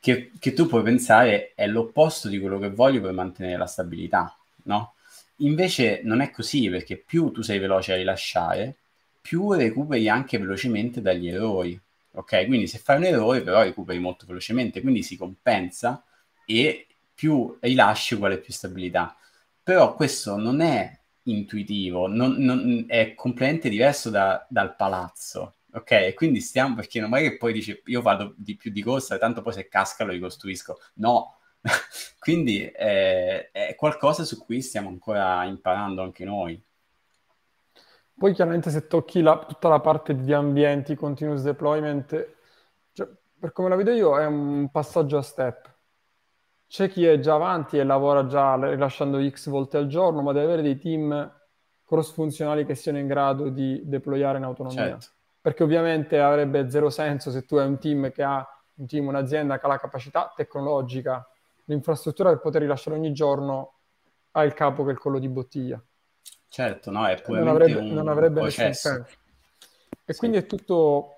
che, 0.00 0.30
che, 0.38 0.52
tu 0.52 0.66
puoi 0.66 0.82
pensare 0.82 1.52
è 1.54 1.66
l'opposto 1.66 2.28
di 2.28 2.38
quello 2.38 2.58
che 2.58 2.70
voglio 2.70 3.00
per 3.00 3.12
mantenere 3.12 3.56
la 3.58 3.66
stabilità, 3.66 4.36
no? 4.64 4.94
Invece 5.38 6.00
non 6.04 6.20
è 6.20 6.30
così, 6.30 6.68
perché 6.68 6.96
più 6.96 7.30
tu 7.30 7.42
sei 7.42 7.58
veloce 7.58 7.92
a 7.92 7.96
rilasciare, 7.96 8.76
più 9.20 9.52
recuperi 9.52 10.08
anche 10.08 10.38
velocemente 10.38 11.00
dagli 11.00 11.28
errori, 11.28 11.78
ok? 12.12 12.46
Quindi 12.46 12.66
se 12.66 12.78
fai 12.78 12.96
un 12.96 13.04
errore 13.04 13.42
però 13.42 13.62
recuperi 13.62 13.98
molto 13.98 14.24
velocemente, 14.26 14.80
quindi 14.80 15.02
si 15.02 15.16
compensa 15.16 16.02
e 16.46 16.86
più 17.18 17.58
rilasci 17.60 18.14
uguale 18.14 18.38
più 18.38 18.52
stabilità. 18.52 19.16
Però 19.60 19.96
questo 19.96 20.36
non 20.36 20.60
è 20.60 20.96
intuitivo, 21.24 22.06
non, 22.06 22.36
non, 22.38 22.84
è 22.86 23.14
completamente 23.16 23.68
diverso 23.68 24.08
da, 24.08 24.46
dal 24.48 24.76
palazzo, 24.76 25.56
ok? 25.72 26.14
Quindi 26.14 26.40
stiamo, 26.40 26.76
perché 26.76 27.00
non 27.00 27.12
è 27.16 27.20
che 27.20 27.36
poi 27.36 27.52
dice 27.52 27.82
io 27.86 28.02
vado 28.02 28.34
di 28.36 28.54
più 28.54 28.70
di 28.70 28.82
corsa, 28.84 29.18
tanto 29.18 29.42
poi 29.42 29.52
se 29.52 29.66
casca 29.66 30.04
lo 30.04 30.12
ricostruisco. 30.12 30.78
No, 30.94 31.38
quindi 32.20 32.62
è, 32.62 33.50
è 33.50 33.74
qualcosa 33.74 34.22
su 34.22 34.38
cui 34.38 34.62
stiamo 34.62 34.88
ancora 34.88 35.42
imparando 35.44 36.02
anche 36.02 36.24
noi. 36.24 36.62
Poi 38.16 38.32
chiaramente 38.32 38.70
se 38.70 38.86
tocchi 38.86 39.22
la, 39.22 39.44
tutta 39.44 39.68
la 39.68 39.80
parte 39.80 40.14
di 40.14 40.32
ambienti, 40.32 40.94
continuous 40.94 41.42
deployment, 41.42 42.34
cioè, 42.92 43.08
per 43.38 43.50
come 43.50 43.68
la 43.68 43.76
vedo 43.76 43.90
io 43.90 44.16
è 44.16 44.24
un 44.24 44.70
passaggio 44.70 45.18
a 45.18 45.22
step. 45.22 45.77
C'è 46.68 46.88
chi 46.88 47.04
è 47.04 47.18
già 47.18 47.34
avanti 47.34 47.78
e 47.78 47.84
lavora 47.84 48.26
già 48.26 48.54
rilasciando 48.54 49.26
X 49.28 49.48
volte 49.48 49.78
al 49.78 49.86
giorno, 49.86 50.22
ma 50.22 50.32
deve 50.32 50.44
avere 50.44 50.62
dei 50.62 50.78
team 50.78 51.34
cross-funzionali 51.84 52.66
che 52.66 52.74
siano 52.74 52.98
in 52.98 53.06
grado 53.06 53.48
di 53.48 53.80
deployare 53.84 54.38
in 54.38 54.44
autonomia. 54.44 54.98
Certo 54.98 55.16
perché 55.48 55.62
ovviamente 55.62 56.20
avrebbe 56.20 56.68
zero 56.68 56.90
senso 56.90 57.30
se 57.30 57.46
tu 57.46 57.56
hai 57.56 57.66
un 57.66 57.78
team 57.78 58.10
che 58.12 58.22
ha 58.22 58.46
un 58.74 58.86
team, 58.86 59.06
un'azienda 59.06 59.58
che 59.58 59.64
ha 59.64 59.68
la 59.68 59.78
capacità 59.78 60.30
tecnologica, 60.36 61.26
l'infrastruttura 61.64 62.28
per 62.28 62.40
poter 62.40 62.60
rilasciare 62.60 62.96
ogni 62.96 63.12
giorno, 63.12 63.74
ha 64.32 64.44
il 64.44 64.52
capo 64.52 64.82
che 64.84 64.90
è 64.90 64.92
il 64.92 64.98
collo 64.98 65.18
di 65.18 65.28
bottiglia. 65.28 65.82
Certo, 66.48 66.90
no, 66.90 67.06
è 67.06 67.20
non 67.28 67.48
avrebbe, 67.48 67.80
non 67.80 68.08
avrebbe 68.08 68.42
nessun 68.42 68.74
senso. 68.74 69.06
E 70.04 70.12
sì. 70.12 70.18
quindi 70.18 70.36
è 70.36 70.44
tutto 70.44 71.16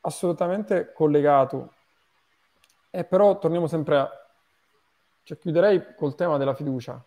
assolutamente 0.00 0.92
collegato. 0.92 1.74
E 2.90 3.04
però 3.04 3.38
torniamo 3.38 3.66
sempre 3.66 3.96
a... 3.98 4.10
Cioè, 5.24 5.38
chiuderei 5.38 5.94
col 5.96 6.14
tema 6.14 6.36
della 6.36 6.54
fiducia, 6.54 7.02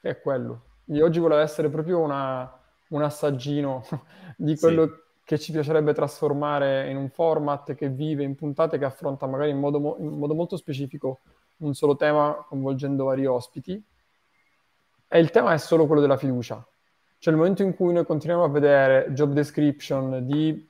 che 0.00 0.10
è 0.10 0.20
quello. 0.20 0.62
Io 0.88 1.04
oggi 1.04 1.18
volevo 1.18 1.40
essere 1.40 1.70
proprio 1.70 1.98
una, 1.98 2.60
un 2.88 3.02
assaggino 3.02 3.82
di 4.36 4.54
quello 4.56 4.86
sì. 4.86 4.92
che 5.24 5.38
ci 5.38 5.50
piacerebbe 5.50 5.94
trasformare 5.94 6.90
in 6.90 6.98
un 6.98 7.08
format 7.08 7.74
che 7.74 7.88
vive 7.88 8.22
in 8.22 8.34
puntate 8.34 8.76
che 8.76 8.84
affronta 8.84 9.26
magari 9.26 9.50
in 9.50 9.58
modo, 9.58 9.96
in 9.98 10.18
modo 10.18 10.34
molto 10.34 10.58
specifico 10.58 11.20
un 11.58 11.72
solo 11.72 11.96
tema 11.96 12.44
coinvolgendo 12.46 13.04
vari 13.04 13.24
ospiti. 13.24 13.82
E 15.08 15.18
il 15.18 15.30
tema 15.30 15.54
è 15.54 15.58
solo 15.58 15.86
quello 15.86 16.02
della 16.02 16.18
fiducia. 16.18 16.62
Cioè 17.18 17.32
il 17.32 17.38
momento 17.38 17.62
in 17.62 17.74
cui 17.74 17.94
noi 17.94 18.04
continuiamo 18.04 18.44
a 18.44 18.50
vedere 18.50 19.10
job 19.12 19.32
description 19.32 20.26
di 20.26 20.68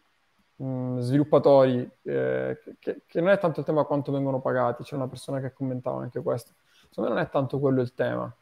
mh, 0.54 1.00
sviluppatori, 1.00 1.90
eh, 2.02 2.58
che, 2.78 3.00
che, 3.04 3.20
non 3.20 3.30
è 3.30 3.38
tanto 3.38 3.60
il 3.60 3.66
tema 3.66 3.82
quanto 3.82 4.12
vengono 4.12 4.40
pagati, 4.40 4.84
c'è 4.84 4.94
una 4.94 5.08
persona 5.08 5.40
che 5.40 5.52
commentava 5.52 6.00
anche 6.00 6.22
questo, 6.22 6.52
secondo 6.94 7.10
me 7.10 7.16
non 7.16 7.26
è 7.26 7.28
tanto 7.28 7.58
quello 7.58 7.80
il 7.80 7.92
tema, 7.92 8.32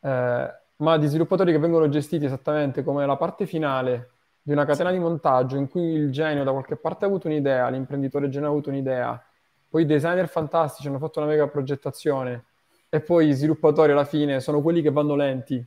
eh, 0.00 0.54
ma 0.78 0.98
di 0.98 1.06
sviluppatori 1.06 1.52
che 1.52 1.58
vengono 1.58 1.88
gestiti 1.88 2.24
esattamente 2.24 2.82
come 2.82 3.06
la 3.06 3.16
parte 3.16 3.46
finale 3.46 4.10
di 4.42 4.50
una 4.50 4.64
catena 4.64 4.90
di 4.90 4.98
montaggio 4.98 5.56
in 5.56 5.68
cui 5.68 5.92
il 5.92 6.10
genio 6.10 6.42
da 6.42 6.50
qualche 6.50 6.74
parte 6.74 7.04
ha 7.04 7.08
avuto 7.08 7.28
un'idea, 7.28 7.68
l'imprenditore 7.68 8.28
genio 8.28 8.48
ha 8.48 8.50
avuto 8.50 8.70
un'idea, 8.70 9.24
poi 9.68 9.82
i 9.82 9.86
designer 9.86 10.26
fantastici 10.26 10.88
hanno 10.88 10.98
fatto 10.98 11.20
una 11.20 11.28
mega 11.28 11.46
progettazione 11.46 12.46
e 12.88 13.00
poi 13.00 13.28
i 13.28 13.32
sviluppatori 13.32 13.92
alla 13.92 14.04
fine 14.04 14.40
sono 14.40 14.60
quelli 14.62 14.82
che 14.82 14.90
vanno 14.90 15.14
lenti 15.14 15.64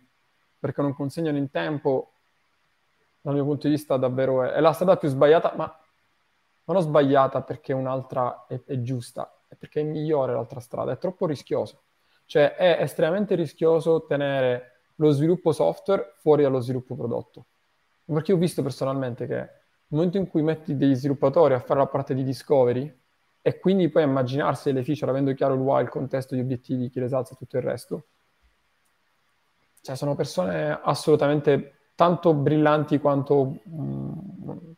perché 0.60 0.82
non 0.82 0.94
consegnano 0.94 1.38
in 1.38 1.50
tempo, 1.50 2.12
dal 3.22 3.34
mio 3.34 3.46
punto 3.46 3.68
di 3.68 3.76
vista 3.76 3.96
davvero 3.96 4.44
è, 4.44 4.50
è 4.50 4.60
la 4.60 4.74
strada 4.74 4.98
più 4.98 5.08
sbagliata, 5.08 5.54
ma 5.56 5.74
non 6.66 6.76
ho 6.76 6.80
sbagliata 6.82 7.44
perché 7.44 7.72
un'altra 7.72 8.46
è, 8.46 8.60
è, 8.66 8.82
giusta, 8.82 9.40
è 9.48 9.56
perché 9.56 9.80
è 9.80 9.84
migliore 9.84 10.34
l'altra 10.34 10.60
strada, 10.60 10.92
è 10.92 10.98
troppo 10.98 11.26
rischioso. 11.26 11.84
Cioè 12.30 12.54
è 12.54 12.78
estremamente 12.80 13.34
rischioso 13.34 14.06
tenere 14.06 14.82
lo 14.98 15.10
sviluppo 15.10 15.52
software 15.52 16.14
fuori 16.18 16.44
dallo 16.44 16.60
sviluppo 16.60 16.96
prodotto. 16.96 17.48
Perché 18.06 18.34
ho 18.34 18.38
visto 18.38 18.62
personalmente 18.62 19.26
che 19.26 19.34
nel 19.34 19.50
momento 19.88 20.18
in 20.18 20.28
cui 20.28 20.44
metti 20.44 20.78
degli 20.78 20.94
sviluppatori 20.94 21.56
a 21.56 21.60
fare 21.60 21.80
la 21.80 21.88
parte 21.88 22.14
di 22.14 22.24
discovery 22.24 22.96
e 23.42 23.58
quindi 23.58 23.90
poi 23.90 24.04
immaginarsi 24.04 24.72
le 24.72 24.84
feature 24.84 25.10
avendo 25.10 25.34
chiaro 25.34 25.56
il 25.56 25.60
why, 25.62 25.82
il 25.82 25.90
contesto, 25.90 26.36
gli 26.36 26.40
obiettivi, 26.40 26.90
chi 26.90 27.00
le 27.00 27.08
salza 27.08 27.34
e 27.34 27.38
tutto 27.38 27.58
il 27.58 27.64
resto, 27.64 28.06
cioè, 29.82 29.96
sono 29.96 30.14
persone 30.14 30.80
assolutamente 30.84 31.78
tanto 31.96 32.36
brillanti 32.36 33.00
quanto 33.00 33.60
um, 33.64 34.76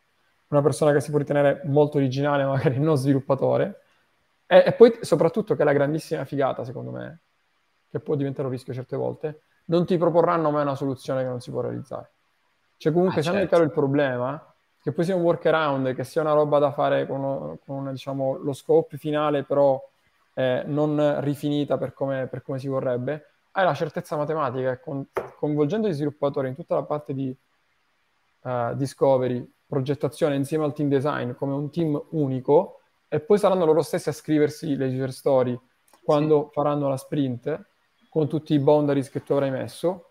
una 0.48 0.62
persona 0.62 0.92
che 0.92 1.00
si 1.00 1.10
può 1.10 1.18
ritenere 1.18 1.60
molto 1.66 1.98
originale, 1.98 2.44
magari 2.48 2.78
non 2.78 2.96
sviluppatore. 2.96 3.80
E, 4.46 4.64
e, 4.68 4.72
poi, 4.72 5.00
soprattutto, 5.02 5.54
che 5.54 5.60
è 5.60 5.64
la 5.66 5.74
grandissima 5.74 6.24
figata, 6.24 6.64
secondo 6.64 6.92
me, 6.92 7.20
che 7.92 8.00
può 8.00 8.14
diventare 8.14 8.48
un 8.48 8.54
rischio 8.54 8.72
certe 8.72 8.96
volte, 8.96 9.42
non 9.66 9.84
ti 9.84 9.98
proporranno 9.98 10.50
mai 10.50 10.62
una 10.62 10.74
soluzione 10.74 11.22
che 11.22 11.28
non 11.28 11.40
si 11.42 11.50
può 11.50 11.60
realizzare. 11.60 12.10
Cioè, 12.78 12.90
comunque, 12.90 13.20
ah, 13.20 13.22
se 13.22 13.30
certo. 13.30 13.46
chiaro 13.48 13.64
il 13.64 13.70
problema, 13.70 14.54
che 14.82 14.92
poi 14.92 15.04
sia 15.04 15.14
un 15.14 15.20
workaround, 15.20 15.94
che 15.94 16.02
sia 16.02 16.22
una 16.22 16.32
roba 16.32 16.58
da 16.58 16.72
fare 16.72 17.06
con, 17.06 17.58
con 17.64 17.90
diciamo, 17.92 18.38
lo 18.38 18.54
scope 18.54 18.96
finale, 18.96 19.44
però 19.44 19.78
eh, 20.32 20.62
non 20.64 21.20
rifinita 21.20 21.76
per 21.76 21.92
come, 21.92 22.26
per 22.28 22.42
come 22.42 22.58
si 22.58 22.66
vorrebbe, 22.66 23.26
hai 23.52 23.64
la 23.64 23.74
certezza 23.74 24.16
matematica 24.16 24.78
con, 24.78 25.06
coinvolgendo 25.36 25.86
gli 25.86 25.92
sviluppatori 25.92 26.48
in 26.48 26.54
tutta 26.54 26.74
la 26.76 26.84
parte 26.84 27.12
di 27.12 27.36
uh, 28.40 28.74
discovery, 28.74 29.46
progettazione 29.66 30.34
insieme 30.34 30.64
al 30.64 30.72
team 30.72 30.88
design 30.88 31.32
come 31.34 31.52
un 31.52 31.70
team 31.70 32.02
unico 32.12 32.80
e 33.08 33.20
poi 33.20 33.36
saranno 33.36 33.66
loro 33.66 33.82
stessi 33.82 34.08
a 34.08 34.12
scriversi 34.12 34.74
le 34.74 34.86
user 34.86 35.12
story 35.12 35.58
quando 36.02 36.44
sì. 36.46 36.52
faranno 36.54 36.88
la 36.88 36.96
sprint 36.96 37.70
con 38.12 38.28
tutti 38.28 38.52
i 38.52 38.58
boundaries 38.58 39.08
che 39.08 39.22
tu 39.22 39.32
avrai 39.32 39.50
messo, 39.50 40.10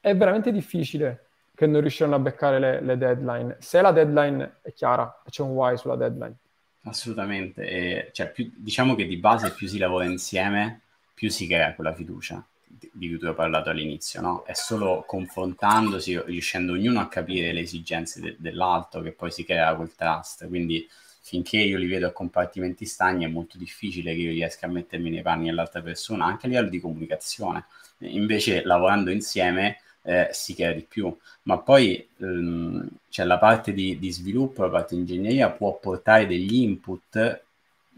è 0.00 0.16
veramente 0.16 0.50
difficile 0.50 1.26
che 1.54 1.68
non 1.68 1.80
riusciranno 1.80 2.16
a 2.16 2.18
beccare 2.18 2.58
le, 2.58 2.80
le 2.80 2.98
deadline. 2.98 3.56
Se 3.60 3.80
la 3.80 3.92
deadline 3.92 4.56
è 4.62 4.72
chiara 4.72 5.22
c'è 5.30 5.42
un 5.42 5.50
why 5.50 5.76
sulla 5.76 5.94
deadline. 5.94 6.34
Assolutamente, 6.82 7.62
e, 7.62 8.10
cioè, 8.12 8.32
più, 8.32 8.52
diciamo 8.56 8.96
che 8.96 9.06
di 9.06 9.16
base 9.16 9.52
più 9.52 9.68
si 9.68 9.78
lavora 9.78 10.06
insieme, 10.06 10.80
più 11.14 11.30
si 11.30 11.46
crea 11.46 11.72
quella 11.74 11.94
fiducia 11.94 12.44
di 12.66 13.08
cui 13.08 13.16
tu 13.16 13.26
hai 13.26 13.34
parlato 13.34 13.70
all'inizio, 13.70 14.20
no? 14.20 14.42
È 14.44 14.52
solo 14.52 15.04
confrontandosi, 15.06 16.20
riuscendo 16.22 16.72
ognuno 16.72 16.98
a 16.98 17.06
capire 17.06 17.52
le 17.52 17.60
esigenze 17.60 18.20
de- 18.20 18.36
dell'altro, 18.40 19.02
che 19.02 19.12
poi 19.12 19.30
si 19.30 19.44
crea 19.44 19.72
quel 19.76 19.94
trust. 19.94 20.48
Quindi 20.48 20.84
finché 21.26 21.56
io 21.56 21.76
li 21.76 21.88
vedo 21.88 22.06
a 22.06 22.12
compartimenti 22.12 22.84
stagni 22.84 23.24
è 23.24 23.28
molto 23.28 23.58
difficile 23.58 24.14
che 24.14 24.20
io 24.20 24.30
riesca 24.30 24.66
a 24.66 24.70
mettermi 24.70 25.10
nei 25.10 25.22
panni 25.22 25.46
dell'altra 25.46 25.82
persona, 25.82 26.24
anche 26.24 26.46
a 26.46 26.48
livello 26.48 26.68
di 26.68 26.78
comunicazione. 26.78 27.64
Invece 27.98 28.62
lavorando 28.62 29.10
insieme 29.10 29.80
eh, 30.02 30.28
si 30.30 30.54
crea 30.54 30.70
di 30.70 30.86
più. 30.86 31.12
Ma 31.42 31.58
poi 31.58 32.06
ehm, 32.18 32.88
c'è 33.10 33.24
la 33.24 33.38
parte 33.38 33.72
di, 33.72 33.98
di 33.98 34.12
sviluppo, 34.12 34.62
la 34.62 34.68
parte 34.68 34.94
di 34.94 35.00
ingegneria 35.00 35.50
può 35.50 35.76
portare 35.80 36.28
degli 36.28 36.54
input 36.54 37.42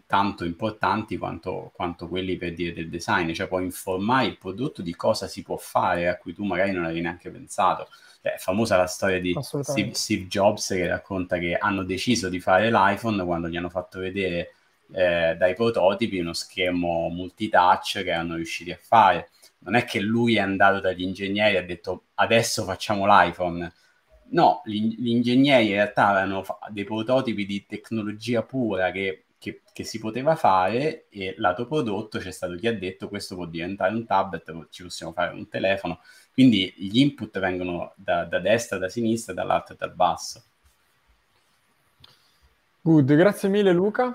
tanto 0.08 0.46
importanti 0.46 1.18
quanto, 1.18 1.70
quanto, 1.74 2.08
quelli 2.08 2.38
per 2.38 2.54
dire 2.54 2.72
del 2.72 2.88
design, 2.88 3.30
cioè 3.32 3.46
può 3.46 3.60
informare 3.60 4.24
il 4.24 4.38
prodotto 4.38 4.80
di 4.80 4.96
cosa 4.96 5.28
si 5.28 5.42
può 5.42 5.58
fare 5.58 6.08
a 6.08 6.16
cui 6.16 6.32
tu 6.32 6.44
magari 6.44 6.72
non 6.72 6.84
avevi 6.84 7.02
neanche 7.02 7.30
pensato. 7.30 7.88
Cioè, 8.22 8.32
è 8.32 8.38
famosa 8.38 8.78
la 8.78 8.86
storia 8.86 9.20
di 9.20 9.36
Steve, 9.38 9.92
Steve, 9.92 10.26
Jobs 10.26 10.68
che 10.68 10.86
racconta 10.86 11.36
che 11.36 11.56
hanno 11.56 11.82
deciso 11.82 12.30
di 12.30 12.40
fare 12.40 12.70
l'iPhone 12.70 13.22
quando 13.22 13.48
gli 13.50 13.58
hanno 13.58 13.68
fatto 13.68 13.98
vedere 13.98 14.54
eh, 14.92 15.36
dai 15.36 15.54
prototipi 15.54 16.18
uno 16.20 16.32
schermo 16.32 17.10
multitouch 17.10 18.02
che 18.02 18.08
erano 18.08 18.36
riusciti 18.36 18.70
a 18.70 18.78
fare. 18.80 19.28
Non 19.58 19.74
è 19.74 19.84
che 19.84 20.00
lui 20.00 20.36
è 20.36 20.40
andato 20.40 20.80
dagli 20.80 21.02
ingegneri 21.02 21.56
e 21.56 21.58
ha 21.58 21.62
detto 21.62 22.04
adesso 22.14 22.64
facciamo 22.64 23.04
l'iPhone. 23.04 23.70
No, 24.30 24.62
gli, 24.64 24.96
gli 24.98 25.10
ingegneri 25.10 25.66
in 25.66 25.72
realtà 25.72 26.06
avevano 26.08 26.46
dei 26.70 26.84
prototipi 26.84 27.44
di 27.44 27.66
tecnologia 27.66 28.42
pura 28.42 28.90
che 28.90 29.24
che, 29.38 29.62
che, 29.72 29.84
si 29.84 29.98
poteva 29.98 30.34
fare 30.36 31.06
e 31.08 31.34
lato 31.38 31.66
prodotto 31.66 32.18
c'è 32.18 32.30
stato 32.30 32.54
chi 32.56 32.66
ha 32.66 32.76
detto 32.76 33.08
questo 33.08 33.36
può 33.36 33.46
diventare 33.46 33.94
un 33.94 34.04
tablet, 34.04 34.66
ci 34.70 34.82
possiamo 34.82 35.12
fare 35.12 35.32
un 35.34 35.48
telefono, 35.48 36.00
quindi 36.32 36.72
gli 36.76 36.98
input 36.98 37.38
vengono 37.38 37.92
da, 37.96 38.24
da 38.24 38.40
destra, 38.40 38.78
da 38.78 38.88
sinistra, 38.88 39.32
dall'alto 39.32 39.72
e 39.72 39.76
dal 39.76 39.94
basso. 39.94 40.42
Good, 42.80 43.14
grazie 43.14 43.48
mille 43.48 43.72
Luca, 43.72 44.14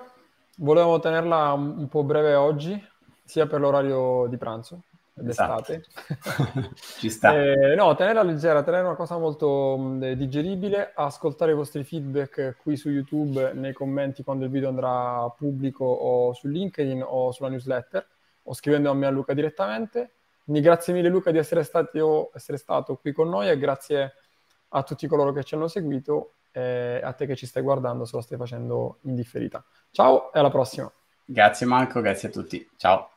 volevo 0.58 1.00
tenerla 1.00 1.54
un 1.54 1.88
po' 1.88 2.04
breve 2.04 2.34
oggi, 2.34 2.82
sia 3.24 3.48
per 3.48 3.60
l'orario 3.60 4.28
di 4.28 4.38
pranzo, 4.38 4.84
d'estate. 5.14 5.86
Esatto. 6.08 6.70
Ci 7.00 7.10
sta. 7.10 7.36
Eh, 7.36 7.76
no, 7.76 7.96
tenerla 7.96 8.24
leggera, 8.24 8.64
tenere 8.64 8.84
una 8.84 8.96
cosa 8.96 9.18
molto 9.18 9.78
mh, 9.78 9.84
mm, 9.84 10.12
digeribile, 10.14 10.92
ascoltare 10.96 11.52
i 11.52 11.56
vostri 11.56 11.84
feedback 11.84 12.58
qui 12.62 12.76
su 12.76 12.90
YouTube 12.90 13.54
nei 13.54 13.74
commenti 13.74 14.24
quando 14.24 14.46
il 14.46 14.52
video 14.52 14.70
andrà 14.70 15.30
pubblico 15.38 15.86
o 15.86 16.34
su 16.34 16.48
LinkedIn 16.48 17.04
o 17.06 17.32
sulla 17.32 17.50
newsletter 17.50 18.08
o 18.44 18.54
scrivendo 18.54 18.90
a 18.90 18.94
me 18.94 19.06
a 19.06 19.10
Luca 19.10 19.34
direttamente. 19.34 20.12
Quindi 20.44 20.62
grazie 20.62 20.94
mille 20.94 21.10
Luca 21.10 21.32
di 21.32 21.38
essere 21.38 21.64
stato, 21.64 22.32
essere 22.34 22.58
stato 22.58 22.98
qui 22.98 23.14
con 23.14 23.30
noi 23.30 23.50
e 23.50 23.58
grazie 23.58 24.14
a 24.70 24.84
tutti 24.84 25.08
coloro 25.08 25.32
che 25.32 25.44
ci 25.44 25.56
hanno 25.56 25.68
seguito 25.68 26.34
e 26.52 27.00
a 27.02 27.14
te 27.14 27.26
che 27.26 27.36
ci 27.36 27.46
stai 27.46 27.64
guardando 27.64 28.06
se 28.06 28.16
lo 28.16 28.22
stai 28.22 28.38
facendo 28.38 28.98
in 29.04 29.16
differita. 29.16 29.64
Ciao 29.92 30.34
e 30.34 30.40
alla 30.40 30.52
prossima. 30.52 30.92
Grazie 31.26 31.66
Marco, 31.66 32.02
grazie 32.02 32.28
a 32.28 32.32
tutti. 32.32 32.70
Ciao. 32.76 33.10